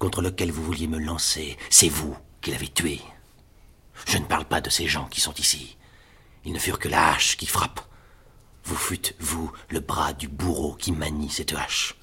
contre 0.00 0.20
lequel 0.20 0.50
vous 0.50 0.64
vouliez 0.64 0.88
me 0.88 0.98
lancer, 0.98 1.56
c'est 1.70 1.88
vous 1.88 2.16
qui 2.44 2.50
l'avez 2.50 2.68
tué. 2.68 3.00
Je 4.06 4.18
ne 4.18 4.26
parle 4.26 4.44
pas 4.44 4.60
de 4.60 4.68
ces 4.68 4.86
gens 4.86 5.06
qui 5.06 5.20
sont 5.20 5.32
ici. 5.34 5.76
Ils 6.44 6.52
ne 6.52 6.58
furent 6.58 6.78
que 6.78 6.88
la 6.88 7.12
hache 7.12 7.38
qui 7.38 7.46
frappe. 7.46 7.80
Vous 8.64 8.76
fûtes, 8.76 9.16
vous, 9.18 9.50
le 9.70 9.80
bras 9.80 10.12
du 10.12 10.28
bourreau 10.28 10.74
qui 10.74 10.92
manie 10.92 11.30
cette 11.30 11.54
hache. 11.54 11.94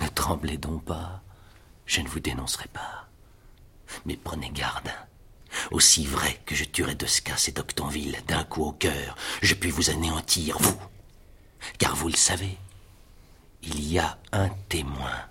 Ne 0.00 0.08
tremblez 0.08 0.56
donc 0.56 0.84
pas, 0.84 1.22
je 1.84 2.00
ne 2.00 2.08
vous 2.08 2.20
dénoncerai 2.20 2.68
pas. 2.68 3.08
Mais 4.06 4.16
prenez 4.16 4.50
garde. 4.50 4.90
Aussi 5.72 6.06
vrai 6.06 6.40
que 6.46 6.54
je 6.54 6.64
tuerai 6.64 6.94
Descas 6.94 7.44
et 7.48 7.52
d'Octonville 7.52 8.22
d'un 8.26 8.44
coup 8.44 8.64
au 8.64 8.72
cœur, 8.72 9.16
je 9.42 9.54
puis 9.54 9.70
vous 9.70 9.90
anéantir, 9.90 10.58
vous. 10.58 10.80
Car 11.78 11.94
vous 11.96 12.08
le 12.08 12.16
savez, 12.16 12.56
il 13.62 13.86
y 13.92 13.98
a 13.98 14.18
un 14.32 14.48
témoin. 14.70 15.26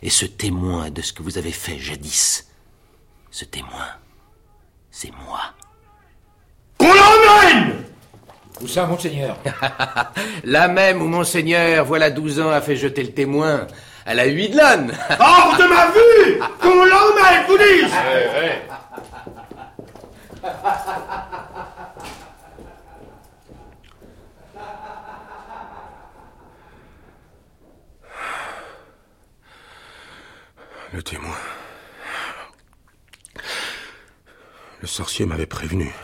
Et 0.00 0.10
ce 0.10 0.26
témoin 0.26 0.90
de 0.90 1.02
ce 1.02 1.12
que 1.12 1.22
vous 1.22 1.38
avez 1.38 1.52
fait 1.52 1.78
jadis, 1.78 2.46
ce 3.32 3.46
témoin, 3.46 3.88
c'est 4.90 5.10
moi. 5.26 5.40
Qu'on 6.78 6.92
l'emmène 6.92 7.82
Où 8.60 8.68
ça, 8.68 8.84
monseigneur? 8.84 9.36
La 10.44 10.68
même 10.68 11.00
où 11.00 11.08
monseigneur, 11.08 11.86
voilà 11.86 12.10
douze 12.10 12.38
ans, 12.40 12.50
a 12.50 12.60
fait 12.60 12.76
jeter 12.76 13.02
le 13.02 13.12
témoin 13.12 13.66
à 14.04 14.14
la 14.14 14.26
huit 14.26 14.50
de 14.50 14.56
l'âne. 14.58 14.92
Hors 15.18 15.56
de 15.56 15.64
ma 15.64 15.86
vue 15.92 16.38
Qu'on 16.60 16.84
l'emmène, 16.84 17.46
vous 17.48 17.56
dis 17.58 17.90
Le 30.92 31.02
témoin. 31.02 31.34
Le 34.82 34.88
sorcier 34.88 35.26
m'avait 35.26 35.46
prévenu. 35.46 35.94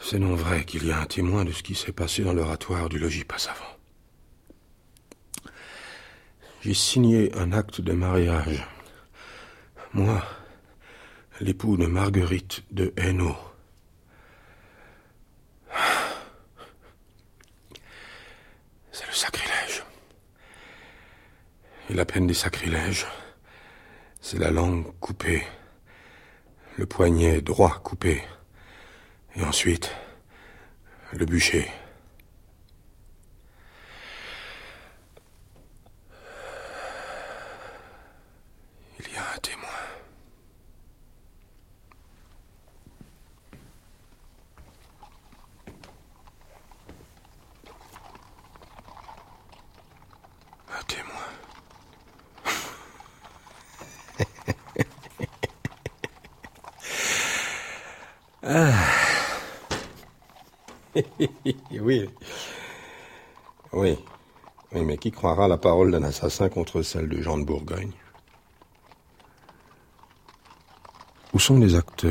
C'est 0.00 0.20
non 0.20 0.36
vrai 0.36 0.64
qu'il 0.64 0.86
y 0.86 0.92
a 0.92 1.00
un 1.00 1.06
témoin 1.06 1.44
de 1.44 1.50
ce 1.50 1.64
qui 1.64 1.74
s'est 1.74 1.90
passé 1.90 2.22
dans 2.22 2.32
l'oratoire 2.32 2.88
du 2.88 3.00
logis 3.00 3.24
Passavant. 3.24 3.76
J'ai 6.60 6.74
signé 6.74 7.34
un 7.36 7.50
acte 7.50 7.80
de 7.80 7.92
mariage. 7.92 8.64
Moi, 9.94 10.22
l'époux 11.40 11.76
de 11.76 11.86
Marguerite 11.86 12.62
de 12.70 12.94
Hainaut. 12.96 13.36
C'est 18.92 19.08
le 19.08 19.12
sacrilège. 19.12 19.82
Et 21.90 21.94
la 21.94 22.04
peine 22.04 22.28
des 22.28 22.34
sacrilèges, 22.34 23.08
c'est 24.20 24.38
la 24.38 24.52
langue 24.52 24.86
coupée, 25.00 25.44
le 26.76 26.86
poignet 26.86 27.40
droit 27.42 27.80
coupé, 27.82 28.22
et 29.36 29.42
ensuite 29.42 29.94
le 31.12 31.26
bûcher. 31.26 31.70
Il 38.98 39.12
y 39.12 39.16
a 39.16 39.20
un 39.34 39.38
témoin. 39.38 39.68
Un 50.70 50.82
témoin. 50.84 51.12
Ah. 58.42 58.72
oui. 61.70 62.10
Oui. 63.72 63.98
Oui, 64.72 64.84
mais 64.84 64.96
qui 64.98 65.10
croira 65.10 65.48
la 65.48 65.58
parole 65.58 65.90
d'un 65.90 66.02
assassin 66.02 66.48
contre 66.48 66.82
celle 66.82 67.08
de 67.08 67.20
Jean 67.20 67.38
de 67.38 67.44
Bourgogne? 67.44 67.92
Où 71.32 71.38
sont 71.38 71.58
les 71.58 71.74
actes 71.74 72.06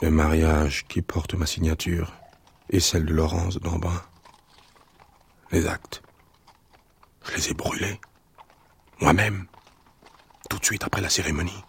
de 0.00 0.08
mariage 0.08 0.86
qui 0.88 1.02
portent 1.02 1.34
ma 1.34 1.46
signature 1.46 2.12
et 2.70 2.80
celle 2.80 3.06
de 3.06 3.14
Laurence 3.14 3.58
d'Embrun 3.58 4.02
les 5.54 5.66
actes. 5.66 6.02
Je 7.24 7.36
les 7.36 7.50
ai 7.50 7.54
brûlés. 7.54 8.00
Moi-même. 9.00 9.46
Tout 10.50 10.58
de 10.58 10.64
suite 10.64 10.84
après 10.84 11.00
la 11.00 11.08
cérémonie. 11.08 11.64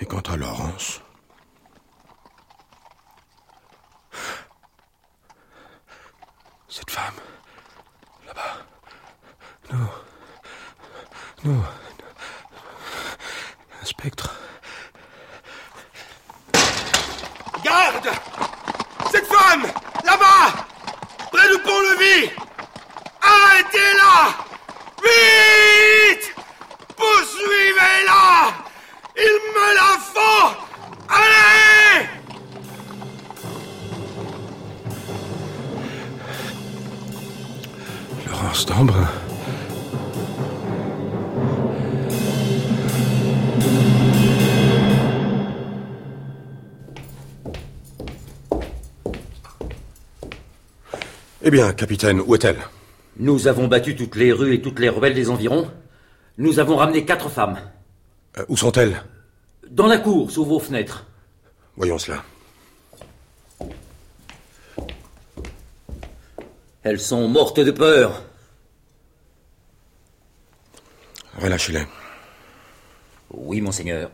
Et 0.00 0.06
quant 0.06 0.20
à 0.20 0.36
Laurence. 0.36 1.02
Cette 6.76 6.90
femme. 6.90 7.14
Là-bas. 8.26 8.56
Non. 9.72 9.88
Non. 11.44 11.64
Un 13.80 13.84
spectre. 13.86 14.30
Garde 17.64 18.10
Cette 19.10 19.26
femme 19.26 19.62
Là-bas 20.04 20.66
Près 21.32 21.48
du 21.48 21.58
pont-levis 21.62 22.30
Arrêtez-la 23.22 24.36
Vite 25.02 25.55
bien, 51.56 51.72
capitaine, 51.72 52.20
où 52.20 52.34
est-elle? 52.34 52.58
Nous 53.16 53.48
avons 53.48 53.66
battu 53.66 53.96
toutes 53.96 54.16
les 54.16 54.30
rues 54.30 54.56
et 54.56 54.60
toutes 54.60 54.78
les 54.78 54.90
rebelles 54.90 55.14
des 55.14 55.30
environs. 55.30 55.70
Nous 56.36 56.58
avons 56.58 56.76
ramené 56.76 57.06
quatre 57.06 57.30
femmes. 57.30 57.58
Euh, 58.36 58.44
Où 58.50 58.58
sont-elles? 58.58 59.02
Dans 59.70 59.86
la 59.86 59.96
cour, 59.96 60.30
sous 60.30 60.44
vos 60.44 60.60
fenêtres. 60.60 61.06
Voyons 61.74 61.96
cela. 61.96 62.22
Elles 66.82 67.00
sont 67.00 67.26
mortes 67.26 67.60
de 67.60 67.70
peur. 67.70 68.22
Relâchez-les. 71.40 71.86
Oui, 73.30 73.62
monseigneur. 73.62 74.10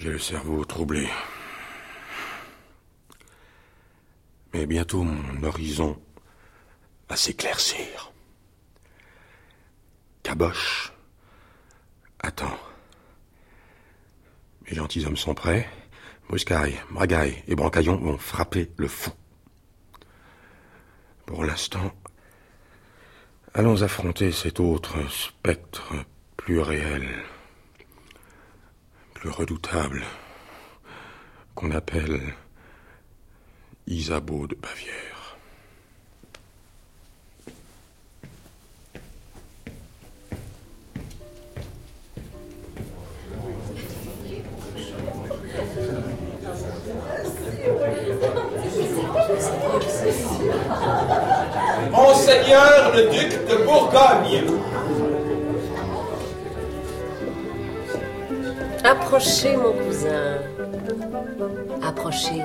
J'ai 0.00 0.08
le 0.08 0.18
cerveau 0.18 0.64
troublé. 0.64 1.06
Mais 4.54 4.64
bientôt 4.64 5.02
mon 5.02 5.42
horizon 5.42 6.00
va 7.06 7.16
s'éclaircir. 7.16 8.10
Caboche. 10.22 10.94
Attends. 12.18 12.58
Mes 14.66 14.74
gentilshommes 14.74 15.18
sont 15.18 15.34
prêts. 15.34 15.68
Bruscaille, 16.28 16.80
Bragaille 16.90 17.44
et 17.46 17.54
Brancaillon 17.54 17.96
vont 17.96 18.16
frapper 18.16 18.70
le 18.78 18.88
fou. 18.88 19.10
Pour 21.26 21.44
l'instant, 21.44 21.92
allons 23.52 23.82
affronter 23.82 24.32
cet 24.32 24.60
autre 24.60 24.96
spectre 25.10 25.92
plus 26.38 26.60
réel, 26.60 27.06
plus 29.20 29.28
redoutable, 29.28 30.02
qu'on 31.54 31.72
appelle 31.72 32.22
Isabeau 33.86 34.46
de 34.46 34.54
Bavière. 34.54 35.36
Monseigneur 51.90 52.92
le 52.94 53.10
duc 53.10 53.46
de 53.46 53.64
Bourgogne 53.66 54.59
Approchez, 58.90 59.56
mon 59.56 59.72
cousin. 59.72 60.38
Approchez. 61.80 62.42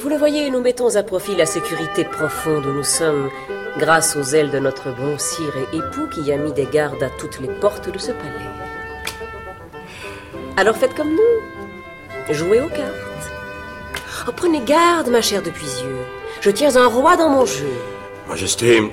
Vous 0.00 0.08
le 0.10 0.18
voyez, 0.18 0.50
nous 0.50 0.60
mettons 0.60 0.94
à 0.96 1.02
profit 1.02 1.34
la 1.34 1.46
sécurité 1.46 2.04
profonde 2.04 2.66
où 2.66 2.72
nous 2.72 2.84
sommes, 2.84 3.30
grâce 3.78 4.14
aux 4.14 4.34
ailes 4.34 4.50
de 4.50 4.58
notre 4.58 4.94
bon 4.94 5.16
sire 5.16 5.54
et 5.56 5.76
époux 5.78 6.08
qui 6.12 6.30
a 6.30 6.36
mis 6.36 6.52
des 6.52 6.66
gardes 6.66 7.02
à 7.02 7.08
toutes 7.08 7.40
les 7.40 7.48
portes 7.48 7.88
de 7.88 7.98
ce 7.98 8.12
palais. 8.12 8.52
Alors 10.58 10.76
faites 10.76 10.94
comme 10.94 11.12
nous. 11.12 12.34
Jouez 12.34 12.60
aux 12.60 12.68
cartes. 12.68 13.30
Oh, 14.28 14.32
prenez 14.36 14.60
garde, 14.60 15.08
ma 15.08 15.22
chère 15.22 15.42
de. 15.42 15.50
Je 16.42 16.50
tiens 16.50 16.76
un 16.76 16.86
roi 16.86 17.16
dans 17.16 17.30
mon 17.30 17.46
jeu. 17.46 17.72
Majesté, 18.28 18.92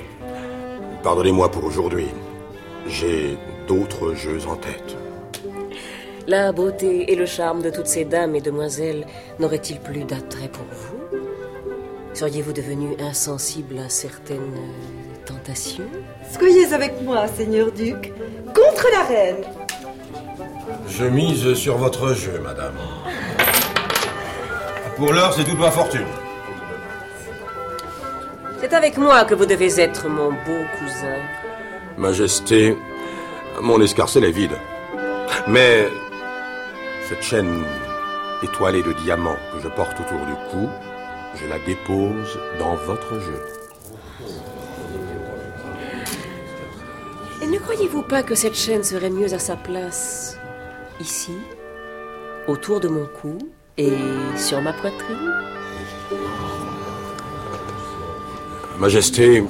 pardonnez-moi 1.04 1.52
pour 1.52 1.66
aujourd'hui. 1.66 2.08
J'ai 2.88 3.38
d'autres 3.68 4.14
jeux 4.14 4.48
en 4.48 4.56
tête. 4.56 4.98
La 6.28 6.52
beauté 6.52 7.12
et 7.12 7.16
le 7.16 7.26
charme 7.26 7.62
de 7.62 7.70
toutes 7.70 7.88
ces 7.88 8.06
dames 8.06 8.36
et 8.36 8.42
demoiselles 8.42 9.06
n'auraient-ils 9.40 9.80
plus 9.80 10.04
d'attrait 10.04 10.48
pour 10.48 10.66
vous? 10.72 11.20
Seriez-vous 12.14 12.54
devenu 12.54 12.96
insensible 13.00 13.80
à 13.80 13.90
certaines 13.90 14.56
tentations? 15.26 15.84
Soyez 16.32 16.74
avec 16.74 17.02
moi, 17.02 17.28
Seigneur 17.28 17.72
Duc, 17.72 18.14
contre 18.56 18.88
la 18.92 19.04
reine. 19.04 19.44
Je 20.88 21.06
mise 21.06 21.54
sur 21.56 21.78
votre 21.78 22.14
jeu, 22.14 22.40
madame. 22.42 22.76
Pour 24.96 25.12
l'heure, 25.12 25.34
c'est 25.34 25.44
toute 25.44 25.60
ma 25.60 25.72
fortune. 25.72 26.06
C'est 28.62 28.74
avec 28.74 28.98
moi 28.98 29.26
que 29.26 29.36
vous 29.36 29.46
devez 29.46 29.82
être, 29.82 30.08
mon 30.08 30.30
beau 30.30 30.64
cousin. 30.80 31.18
Majesté, 31.98 32.78
mon 33.62 33.82
escarcelle 33.82 34.26
est 34.26 34.32
vide. 34.32 34.58
Mais 35.48 35.88
cette 37.10 37.22
chaîne 37.22 37.64
étoilée 38.42 38.84
de 38.84 38.94
diamants 38.94 39.38
que 39.54 39.60
je 39.62 39.68
porte 39.68 40.00
autour 40.00 40.26
du 40.26 40.34
cou, 40.52 40.70
je 41.36 41.48
la 41.48 41.60
dépose 41.60 42.40
dans 42.60 42.76
votre 42.76 43.20
jeu. 43.20 43.42
Et 47.42 47.48
ne 47.48 47.58
croyez-vous 47.58 48.04
pas 48.04 48.24
que 48.24 48.36
cette 48.36 48.56
chaîne 48.56 48.84
serait 48.84 49.10
mieux 49.10 49.34
à 49.34 49.40
sa 49.40 49.56
place 49.56 50.38
ici, 51.02 51.34
autour 52.48 52.80
de 52.80 52.88
mon 52.88 53.06
cou 53.06 53.38
et 53.78 53.98
sur 54.38 54.62
ma 54.62 54.72
poitrine? 54.74 55.34
Majesté, 58.80 59.44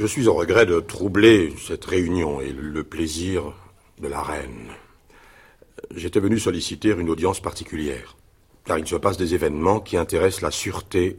je 0.00 0.06
suis 0.06 0.28
au 0.28 0.34
regret 0.34 0.64
de 0.64 0.80
troubler 0.80 1.52
cette 1.58 1.84
réunion 1.84 2.40
et 2.40 2.54
le 2.54 2.82
plaisir 2.82 3.52
de 3.98 4.08
la 4.08 4.22
reine. 4.22 4.70
J'étais 5.94 6.20
venu 6.20 6.38
solliciter 6.38 6.88
une 6.88 7.10
audience 7.10 7.40
particulière, 7.40 8.16
car 8.64 8.78
il 8.78 8.86
se 8.86 8.96
passe 8.96 9.18
des 9.18 9.34
événements 9.34 9.78
qui 9.78 9.98
intéressent 9.98 10.40
la 10.40 10.50
sûreté 10.50 11.18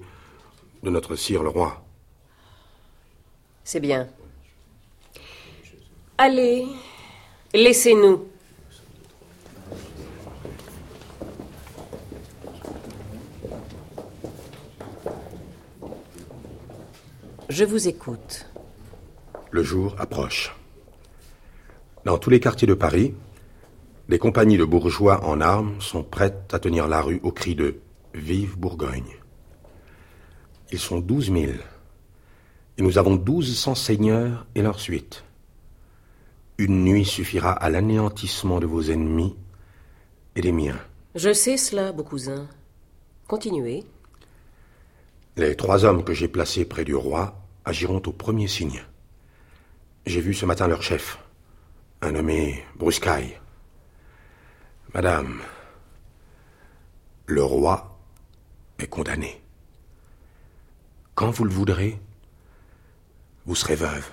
de 0.81 0.89
notre 0.89 1.15
sire 1.15 1.43
le 1.43 1.49
roi. 1.49 1.85
C'est 3.63 3.79
bien. 3.79 4.09
Allez, 6.17 6.65
laissez-nous. 7.53 8.25
Je 17.47 17.63
vous 17.63 17.87
écoute. 17.87 18.47
Le 19.51 19.63
jour 19.63 19.95
approche. 19.99 20.55
Dans 22.05 22.17
tous 22.17 22.29
les 22.29 22.39
quartiers 22.39 22.69
de 22.69 22.73
Paris, 22.73 23.13
les 24.07 24.17
compagnies 24.17 24.57
de 24.57 24.63
bourgeois 24.63 25.25
en 25.25 25.41
armes 25.41 25.75
sont 25.81 26.03
prêtes 26.03 26.53
à 26.53 26.59
tenir 26.59 26.87
la 26.87 27.01
rue 27.01 27.19
au 27.21 27.33
cri 27.33 27.53
de 27.53 27.81
Vive 28.13 28.57
Bourgogne. 28.57 29.17
Ils 30.71 30.79
sont 30.79 30.99
douze 30.99 31.29
mille. 31.29 31.59
Et 32.77 32.81
nous 32.81 32.97
avons 32.97 33.17
douze 33.17 33.57
cents 33.57 33.75
seigneurs 33.75 34.47
et 34.55 34.61
leurs 34.61 34.79
suites. 34.79 35.25
Une 36.57 36.85
nuit 36.85 37.05
suffira 37.05 37.51
à 37.51 37.69
l'anéantissement 37.69 38.61
de 38.61 38.67
vos 38.67 38.83
ennemis 38.83 39.35
et 40.37 40.41
des 40.41 40.53
miens. 40.53 40.79
Je 41.15 41.33
sais 41.33 41.57
cela, 41.57 41.91
beau 41.91 42.03
cousin. 42.03 42.47
Continuez. 43.27 43.83
Les 45.35 45.57
trois 45.57 45.83
hommes 45.83 46.05
que 46.05 46.13
j'ai 46.13 46.29
placés 46.29 46.63
près 46.63 46.85
du 46.85 46.95
roi 46.95 47.35
agiront 47.65 48.01
au 48.05 48.13
premier 48.13 48.47
signe. 48.47 48.81
J'ai 50.05 50.19
vu 50.21 50.33
ce 50.33 50.45
matin 50.45 50.67
leur 50.67 50.81
chef, 50.81 51.19
un 52.01 52.13
nommé 52.13 52.65
Bruscaille. 52.75 53.39
Madame, 54.95 55.41
le 57.27 57.43
roi 57.43 57.99
est 58.79 58.87
condamné. 58.87 59.41
Quand 61.13 61.29
vous 61.29 61.43
le 61.43 61.51
voudrez, 61.51 61.99
vous 63.45 63.53
serez 63.53 63.75
veuve. 63.75 64.09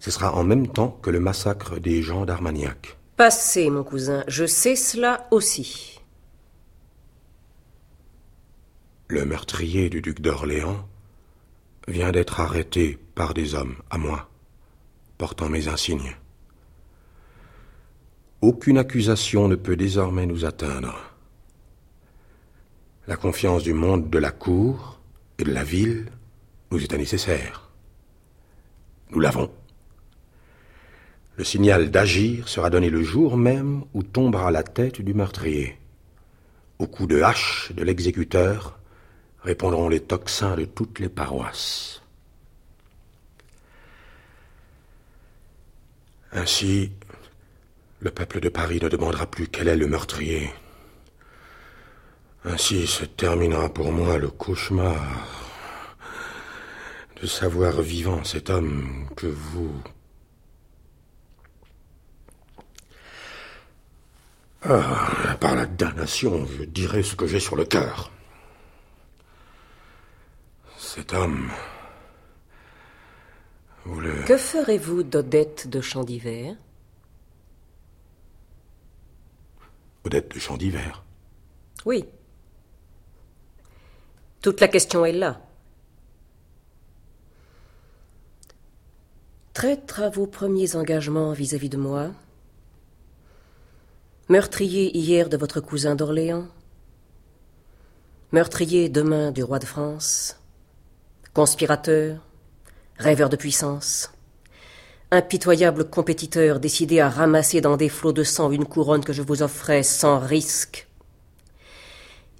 Ce 0.00 0.10
sera 0.10 0.34
en 0.34 0.42
même 0.42 0.66
temps 0.66 0.98
que 1.02 1.10
le 1.10 1.20
massacre 1.20 1.78
des 1.78 2.02
gens 2.02 2.24
d'Armagnac. 2.24 2.98
Passez, 3.16 3.70
mon 3.70 3.84
cousin, 3.84 4.24
je 4.26 4.44
sais 4.44 4.74
cela 4.74 5.28
aussi. 5.30 6.00
Le 9.06 9.24
meurtrier 9.24 9.88
du 9.88 10.02
duc 10.02 10.20
d'Orléans 10.20 10.88
vient 11.90 12.12
d'être 12.12 12.40
arrêté 12.40 12.98
par 13.14 13.34
des 13.34 13.54
hommes, 13.54 13.76
à 13.90 13.98
moi, 13.98 14.30
portant 15.18 15.48
mes 15.48 15.68
insignes. 15.68 16.16
Aucune 18.40 18.78
accusation 18.78 19.48
ne 19.48 19.56
peut 19.56 19.76
désormais 19.76 20.24
nous 20.24 20.44
atteindre. 20.46 20.98
La 23.06 23.16
confiance 23.16 23.62
du 23.62 23.74
monde 23.74 24.08
de 24.08 24.18
la 24.18 24.30
cour 24.30 25.00
et 25.38 25.44
de 25.44 25.52
la 25.52 25.64
ville 25.64 26.06
nous 26.70 26.82
était 26.82 26.96
nécessaire. 26.96 27.68
Nous 29.10 29.20
l'avons. 29.20 29.50
Le 31.36 31.44
signal 31.44 31.90
d'agir 31.90 32.48
sera 32.48 32.70
donné 32.70 32.88
le 32.88 33.02
jour 33.02 33.36
même 33.36 33.84
où 33.92 34.02
tombera 34.02 34.50
la 34.50 34.62
tête 34.62 35.02
du 35.02 35.12
meurtrier. 35.12 35.76
Au 36.78 36.86
coup 36.86 37.06
de 37.06 37.20
hache 37.20 37.72
de 37.74 37.82
l'exécuteur 37.82 38.79
répondront 39.42 39.88
les 39.88 40.00
tocsins 40.00 40.56
de 40.56 40.64
toutes 40.64 40.98
les 40.98 41.08
paroisses. 41.08 42.02
Ainsi, 46.32 46.92
le 48.00 48.10
peuple 48.10 48.40
de 48.40 48.48
Paris 48.48 48.80
ne 48.82 48.88
demandera 48.88 49.26
plus 49.26 49.48
quel 49.48 49.68
est 49.68 49.76
le 49.76 49.86
meurtrier. 49.86 50.52
Ainsi 52.44 52.86
se 52.86 53.04
terminera 53.04 53.68
pour 53.68 53.92
moi 53.92 54.16
le 54.16 54.28
cauchemar 54.30 55.26
de 57.20 57.26
savoir 57.26 57.82
vivant 57.82 58.24
cet 58.24 58.48
homme 58.50 59.06
que 59.16 59.26
vous... 59.26 59.82
Ah, 64.62 65.36
par 65.40 65.54
la 65.54 65.64
damnation, 65.66 66.46
je 66.46 66.64
dirai 66.64 67.02
ce 67.02 67.16
que 67.16 67.26
j'ai 67.26 67.40
sur 67.40 67.56
le 67.56 67.64
cœur. 67.64 68.10
Cet 71.00 71.14
homme... 71.14 71.48
Vous 73.86 74.00
le... 74.00 74.22
Que 74.24 74.36
ferez-vous 74.36 75.02
d'Odette 75.02 75.66
de 75.66 75.80
Champ 75.80 76.04
d'Hiver 76.04 76.54
Odette 80.04 80.34
de 80.34 80.38
Champ 80.38 80.58
d'Hiver 80.58 81.02
Oui. 81.86 82.04
Toute 84.42 84.60
la 84.60 84.68
question 84.68 85.06
est 85.06 85.12
là. 85.12 85.40
Traître 89.54 90.02
à 90.02 90.10
vos 90.10 90.26
premiers 90.26 90.76
engagements 90.76 91.32
vis-à-vis 91.32 91.70
de 91.70 91.78
moi, 91.78 92.10
meurtrier 94.28 94.94
hier 94.94 95.30
de 95.30 95.38
votre 95.38 95.62
cousin 95.62 95.94
d'Orléans, 95.94 96.46
meurtrier 98.32 98.90
demain 98.90 99.30
du 99.30 99.42
roi 99.42 99.58
de 99.58 99.64
France, 99.64 100.39
conspirateur, 101.32 102.18
rêveur 102.98 103.28
de 103.28 103.36
puissance, 103.36 104.12
impitoyable 105.10 105.88
compétiteur 105.88 106.60
décidé 106.60 107.00
à 107.00 107.08
ramasser 107.08 107.60
dans 107.60 107.76
des 107.76 107.88
flots 107.88 108.12
de 108.12 108.24
sang 108.24 108.50
une 108.50 108.64
couronne 108.64 109.04
que 109.04 109.12
je 109.12 109.22
vous 109.22 109.42
offrais 109.42 109.82
sans 109.82 110.18
risque, 110.18 110.88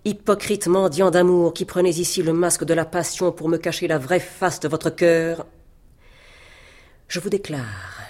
hypocrite 0.04 0.66
mendiant 0.66 1.10
d'amour 1.10 1.52
qui 1.52 1.64
prenez 1.64 1.90
ici 1.90 2.22
le 2.22 2.32
masque 2.32 2.64
de 2.64 2.74
la 2.74 2.84
passion 2.84 3.32
pour 3.32 3.48
me 3.48 3.58
cacher 3.58 3.86
la 3.86 3.98
vraie 3.98 4.20
face 4.20 4.60
de 4.60 4.68
votre 4.68 4.90
cœur, 4.90 5.46
je 7.06 7.20
vous 7.20 7.30
déclare, 7.30 8.00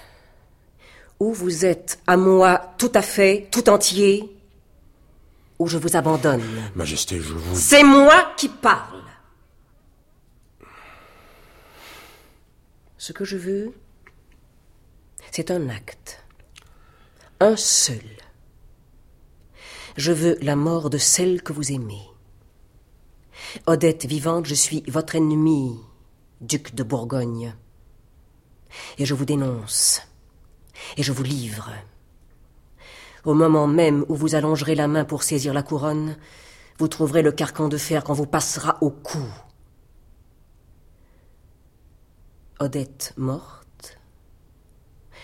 ou 1.19 1.33
vous 1.33 1.65
êtes 1.65 1.99
à 2.07 2.17
moi 2.17 2.73
tout 2.77 2.91
à 2.95 3.01
fait, 3.01 3.47
tout 3.51 3.69
entier, 3.69 4.35
ou 5.59 5.67
je 5.67 5.77
vous 5.77 5.95
abandonne. 5.95 6.41
Majesté, 6.75 7.19
je 7.19 7.33
vous... 7.33 7.55
C'est 7.55 7.83
moi 7.83 8.31
qui 8.35 8.49
parle. 8.49 9.10
Ce 13.01 13.13
que 13.13 13.25
je 13.25 13.35
veux, 13.35 13.73
c'est 15.31 15.49
un 15.49 15.69
acte. 15.69 16.23
Un 17.39 17.55
seul. 17.55 18.05
Je 19.97 20.11
veux 20.11 20.37
la 20.43 20.55
mort 20.55 20.91
de 20.91 20.99
celle 20.99 21.41
que 21.41 21.51
vous 21.51 21.71
aimez. 21.71 22.03
Odette 23.65 24.05
vivante, 24.05 24.45
je 24.45 24.53
suis 24.53 24.83
votre 24.87 25.15
ennemi, 25.15 25.79
duc 26.41 26.75
de 26.75 26.83
Bourgogne. 26.83 27.55
Et 28.99 29.07
je 29.07 29.15
vous 29.15 29.25
dénonce. 29.25 30.03
Et 30.95 31.01
je 31.01 31.11
vous 31.11 31.23
livre. 31.23 31.71
Au 33.25 33.33
moment 33.33 33.65
même 33.65 34.05
où 34.09 34.15
vous 34.15 34.35
allongerez 34.35 34.75
la 34.75 34.87
main 34.87 35.05
pour 35.05 35.23
saisir 35.23 35.55
la 35.55 35.63
couronne, 35.63 36.17
vous 36.77 36.87
trouverez 36.87 37.23
le 37.23 37.31
carcan 37.31 37.67
de 37.67 37.77
fer 37.77 38.03
qu'on 38.03 38.13
vous 38.13 38.27
passera 38.27 38.77
au 38.81 38.91
cou. 38.91 39.25
Odette 42.61 43.15
morte, 43.17 43.97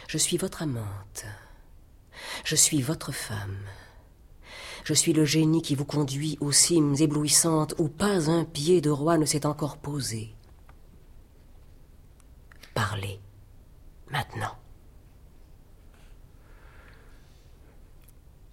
je 0.07 0.17
suis 0.17 0.37
votre 0.37 0.63
amante. 0.63 1.23
Je 2.43 2.55
suis 2.55 2.81
votre 2.81 3.11
femme. 3.11 3.59
Je 4.83 4.95
suis 4.95 5.13
le 5.13 5.23
génie 5.23 5.61
qui 5.61 5.75
vous 5.75 5.85
conduit 5.85 6.39
aux 6.41 6.51
cimes 6.51 6.95
éblouissantes 6.99 7.75
où 7.77 7.89
pas 7.89 8.31
un 8.31 8.43
pied 8.43 8.81
de 8.81 8.89
roi 8.89 9.19
ne 9.19 9.25
s'est 9.25 9.45
encore 9.45 9.77
posé. 9.77 10.33
Parlez 12.73 13.19
maintenant. 14.09 14.57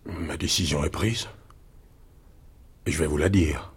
Ma 0.04 0.36
décision 0.36 0.84
est 0.84 0.90
prise. 0.90 1.26
Et 2.84 2.92
je 2.92 2.98
vais 2.98 3.06
vous 3.06 3.16
la 3.16 3.30
dire. 3.30 3.72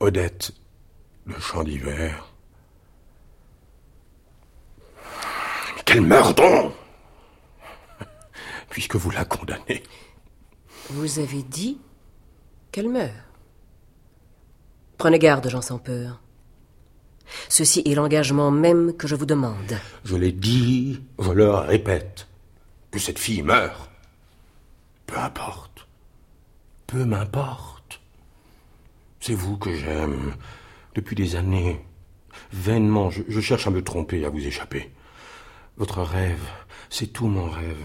Odette, 0.00 0.54
le 1.26 1.38
champ 1.40 1.62
d'hiver. 1.62 2.26
Qu'elle 5.84 6.02
meure 6.02 6.34
donc 6.34 6.72
Puisque 8.70 8.96
vous 8.96 9.10
la 9.10 9.24
condamnez. 9.24 9.82
Vous 10.90 11.18
avez 11.18 11.42
dit 11.42 11.78
qu'elle 12.72 12.88
meurt. 12.88 13.12
Prenez 14.98 15.18
garde, 15.18 15.48
Jean 15.48 15.62
sans 15.62 15.78
peur. 15.78 16.20
Ceci 17.48 17.82
est 17.86 17.94
l'engagement 17.94 18.50
même 18.50 18.96
que 18.96 19.06
je 19.06 19.14
vous 19.14 19.26
demande. 19.26 19.78
Je 20.04 20.16
l'ai 20.16 20.32
dit, 20.32 21.00
je 21.18 21.30
le 21.30 21.50
répète. 21.50 22.26
Que 22.90 22.98
cette 22.98 23.18
fille 23.18 23.42
meure. 23.42 23.90
Peu 25.06 25.18
importe. 25.18 25.86
Peu 26.86 27.04
m'importe. 27.04 28.00
C'est 29.20 29.34
vous 29.34 29.56
que 29.56 29.74
j'aime. 29.74 30.34
Depuis 30.94 31.16
des 31.16 31.36
années. 31.36 31.84
Vainement, 32.52 33.10
je, 33.10 33.40
cherche 33.40 33.66
à 33.66 33.70
me 33.70 33.82
tromper, 33.82 34.24
à 34.24 34.30
vous 34.30 34.46
échapper. 34.46 34.92
Votre 35.76 36.02
rêve, 36.02 36.48
c'est 36.88 37.12
tout 37.12 37.26
mon 37.26 37.48
rêve. 37.50 37.82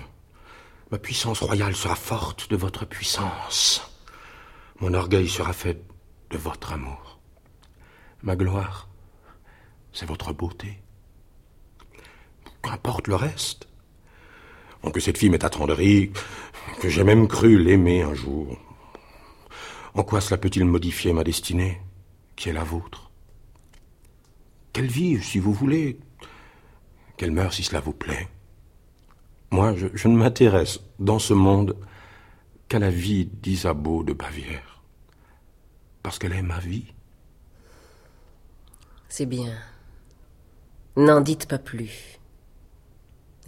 Ma 0.91 0.99
puissance 0.99 1.41
royale 1.41 1.75
sera 1.75 1.95
forte 1.95 2.49
de 2.49 2.55
votre 2.55 2.85
puissance. 2.85 3.81
Mon 4.79 4.93
orgueil 4.93 5.27
sera 5.27 5.53
fait 5.53 5.81
de 6.29 6.37
votre 6.37 6.73
amour. 6.73 7.19
Ma 8.21 8.35
gloire, 8.35 8.87
c'est 9.93 10.07
votre 10.07 10.33
beauté. 10.33 10.79
Qu'importe 12.63 13.07
le 13.07 13.15
reste. 13.15 13.67
Oh, 14.83 14.91
que 14.91 14.99
cette 14.99 15.17
fille 15.17 15.29
m'est 15.29 15.43
attendrie, 15.43 16.11
que 16.79 16.89
j'ai 16.89 17.03
même 17.03 17.27
cru 17.27 17.57
l'aimer 17.61 18.01
un 18.01 18.13
jour. 18.13 18.57
En 19.93 20.03
quoi 20.03 20.21
cela 20.21 20.37
peut-il 20.37 20.65
modifier 20.65 21.11
ma 21.11 21.23
destinée, 21.23 21.81
qui 22.39 22.47
est 22.47 22.53
la 22.53 22.63
vôtre 22.63 23.11
Qu'elle 24.71 24.87
vive, 24.87 25.23
si 25.25 25.39
vous 25.39 25.51
voulez. 25.51 25.99
Qu'elle 27.17 27.31
meure, 27.31 27.53
si 27.53 27.63
cela 27.63 27.81
vous 27.81 27.91
plaît. 27.91 28.29
Moi, 29.51 29.75
je, 29.75 29.87
je 29.93 30.07
ne 30.07 30.15
m'intéresse 30.15 30.79
dans 30.99 31.19
ce 31.19 31.33
monde 31.33 31.75
qu'à 32.69 32.79
la 32.79 32.91
vie 32.91 33.25
d'Isabeau 33.25 34.03
de 34.03 34.13
Bavière. 34.13 34.81
Parce 36.01 36.17
qu'elle 36.17 36.31
est 36.31 36.41
ma 36.41 36.59
vie. 36.59 36.93
C'est 39.09 39.25
bien. 39.25 39.53
N'en 40.95 41.19
dites 41.19 41.45
pas 41.45 41.59
plus. 41.59 42.19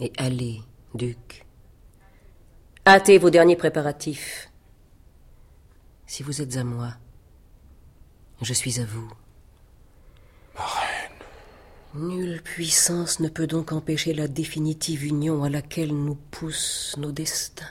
Et 0.00 0.12
allez, 0.18 0.60
duc. 0.94 1.46
Hâtez 2.86 3.16
vos 3.16 3.30
derniers 3.30 3.56
préparatifs. 3.56 4.50
Si 6.04 6.22
vous 6.22 6.42
êtes 6.42 6.56
à 6.58 6.64
moi, 6.64 6.94
Je 8.42 8.52
suis 8.52 8.80
à 8.80 8.84
vous. 8.84 9.08
Ma 10.56 10.66
reine. 10.66 11.12
Nulle 11.94 12.42
puissance 12.42 13.20
ne 13.20 13.28
peut 13.28 13.46
donc 13.46 13.70
empêcher 13.70 14.12
la 14.14 14.26
définitive 14.26 15.04
union 15.04 15.44
à 15.44 15.48
laquelle 15.48 15.94
nous 15.94 16.16
poussent 16.16 16.96
nos 16.98 17.12
destins. 17.12 17.64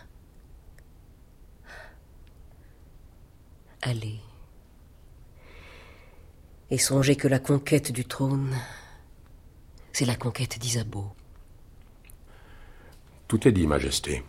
Allez. 3.82 4.20
Et 6.70 6.78
songez 6.78 7.18
que 7.18 7.28
la 7.28 7.40
conquête 7.40 7.92
du 7.92 8.06
trône, 8.06 8.56
c'est 9.92 10.06
la 10.06 10.16
conquête 10.16 10.58
d'Isabeau. 10.58 11.12
Tout 13.28 13.46
est 13.46 13.52
dit, 13.52 13.68
Majesté. 13.68 14.24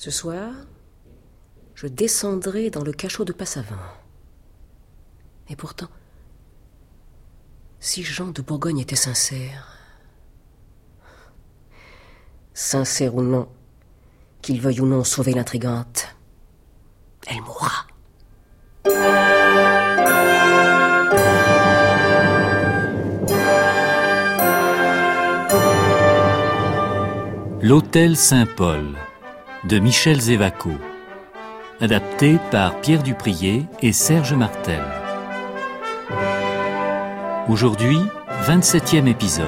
Ce 0.00 0.10
soir, 0.10 0.54
je 1.74 1.86
descendrai 1.86 2.70
dans 2.70 2.82
le 2.82 2.90
cachot 2.90 3.26
de 3.26 3.34
Passavant. 3.34 3.76
Et 5.50 5.56
pourtant, 5.56 5.88
si 7.80 8.02
Jean 8.02 8.28
de 8.28 8.40
Bourgogne 8.40 8.78
était 8.78 8.96
sincère, 8.96 9.76
sincère 12.54 13.14
ou 13.14 13.20
non, 13.20 13.46
qu'il 14.40 14.62
veuille 14.62 14.80
ou 14.80 14.86
non 14.86 15.04
sauver 15.04 15.34
l'intrigante, 15.34 16.16
elle 17.26 17.42
mourra. 17.42 17.86
L'Hôtel 27.60 28.16
Saint-Paul 28.16 28.96
de 29.64 29.78
Michel 29.78 30.20
Zévaco, 30.20 30.70
adapté 31.80 32.38
par 32.50 32.80
Pierre 32.80 33.02
Duprier 33.02 33.66
et 33.82 33.92
Serge 33.92 34.32
Martel. 34.32 34.80
Aujourd'hui, 37.48 37.98
27e 38.46 39.06
épisode, 39.06 39.46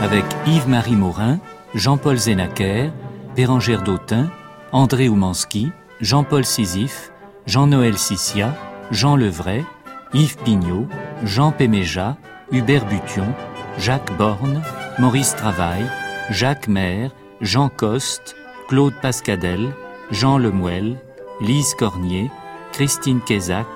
avec 0.00 0.24
Yves-Marie 0.46 0.96
Morin, 0.96 1.38
Jean-Paul 1.74 2.16
Zénaquer, 2.16 2.90
Bérangère 3.36 3.82
Dautin, 3.82 4.30
André 4.72 5.08
Oumanski, 5.08 5.70
Jean-Paul 6.00 6.44
Sisyphe, 6.44 7.12
Jean-Noël 7.46 7.96
Sissia, 7.96 8.52
Jean 8.90 9.14
Levray, 9.14 9.64
Yves 10.12 10.38
Pignot, 10.38 10.88
Jean 11.22 11.52
Péméja, 11.52 12.16
Hubert 12.50 12.84
Bution, 12.86 13.32
Jacques 13.78 14.16
Borne, 14.16 14.60
Maurice 14.98 15.36
Travail, 15.36 15.84
Jacques 16.30 16.68
Maire, 16.68 17.12
Jean 17.40 17.68
Coste, 17.68 18.34
Claude 18.74 18.94
Pascadel, 19.00 19.72
Jean 20.10 20.36
Lemuel, 20.36 20.96
Lise 21.40 21.74
Cornier, 21.78 22.28
Christine 22.72 23.20
Kézac, 23.20 23.68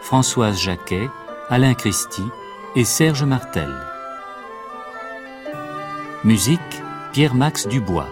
Françoise 0.00 0.58
Jacquet, 0.58 1.10
Alain 1.50 1.74
Christie 1.74 2.24
et 2.74 2.84
Serge 2.84 3.22
Martel. 3.24 3.68
Musique 6.24 6.82
Pierre-Max 7.12 7.68
Dubois. 7.68 8.08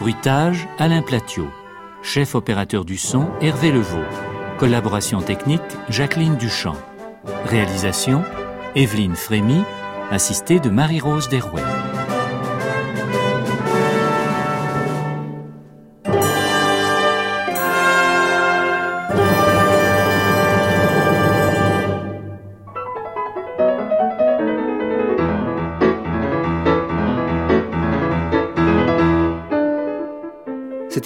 Bruitage 0.00 0.66
Alain 0.80 1.02
Platiot. 1.02 1.46
Chef 2.02 2.34
opérateur 2.34 2.84
du 2.84 2.96
son 2.96 3.28
Hervé 3.40 3.70
Levaux. 3.70 4.02
Collaboration 4.58 5.20
technique 5.20 5.62
Jacqueline 5.88 6.34
Duchamp. 6.38 6.74
Réalisation 7.44 8.24
Evelyne 8.74 9.14
Frémy, 9.14 9.62
assistée 10.10 10.58
de 10.58 10.70
Marie-Rose 10.70 11.28
Derouet. 11.28 11.62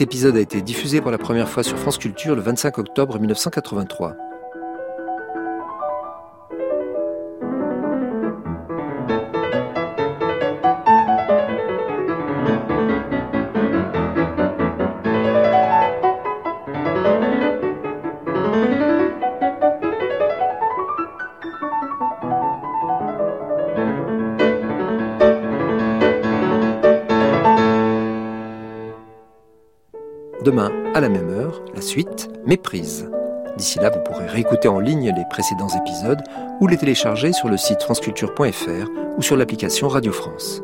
Épisode 0.02 0.36
a 0.36 0.40
été 0.40 0.60
diffusé 0.60 1.00
pour 1.00 1.10
la 1.10 1.18
première 1.18 1.48
fois 1.48 1.62
sur 1.62 1.78
France 1.78 1.96
Culture 1.96 2.34
le 2.34 2.42
25 2.42 2.76
octobre 2.78 3.18
1983. 3.18 4.31
Demain, 30.52 30.70
à 30.92 31.00
la 31.00 31.08
même 31.08 31.30
heure, 31.30 31.62
la 31.74 31.80
suite, 31.80 32.28
Méprise. 32.44 33.08
D'ici 33.56 33.78
là, 33.78 33.88
vous 33.88 34.00
pourrez 34.00 34.26
réécouter 34.26 34.68
en 34.68 34.80
ligne 34.80 35.10
les 35.16 35.24
précédents 35.30 35.68
épisodes 35.68 36.20
ou 36.60 36.66
les 36.66 36.76
télécharger 36.76 37.32
sur 37.32 37.48
le 37.48 37.56
site 37.56 37.80
franceculture.fr 37.80 38.90
ou 39.16 39.22
sur 39.22 39.38
l'application 39.38 39.88
Radio 39.88 40.12
France. 40.12 40.62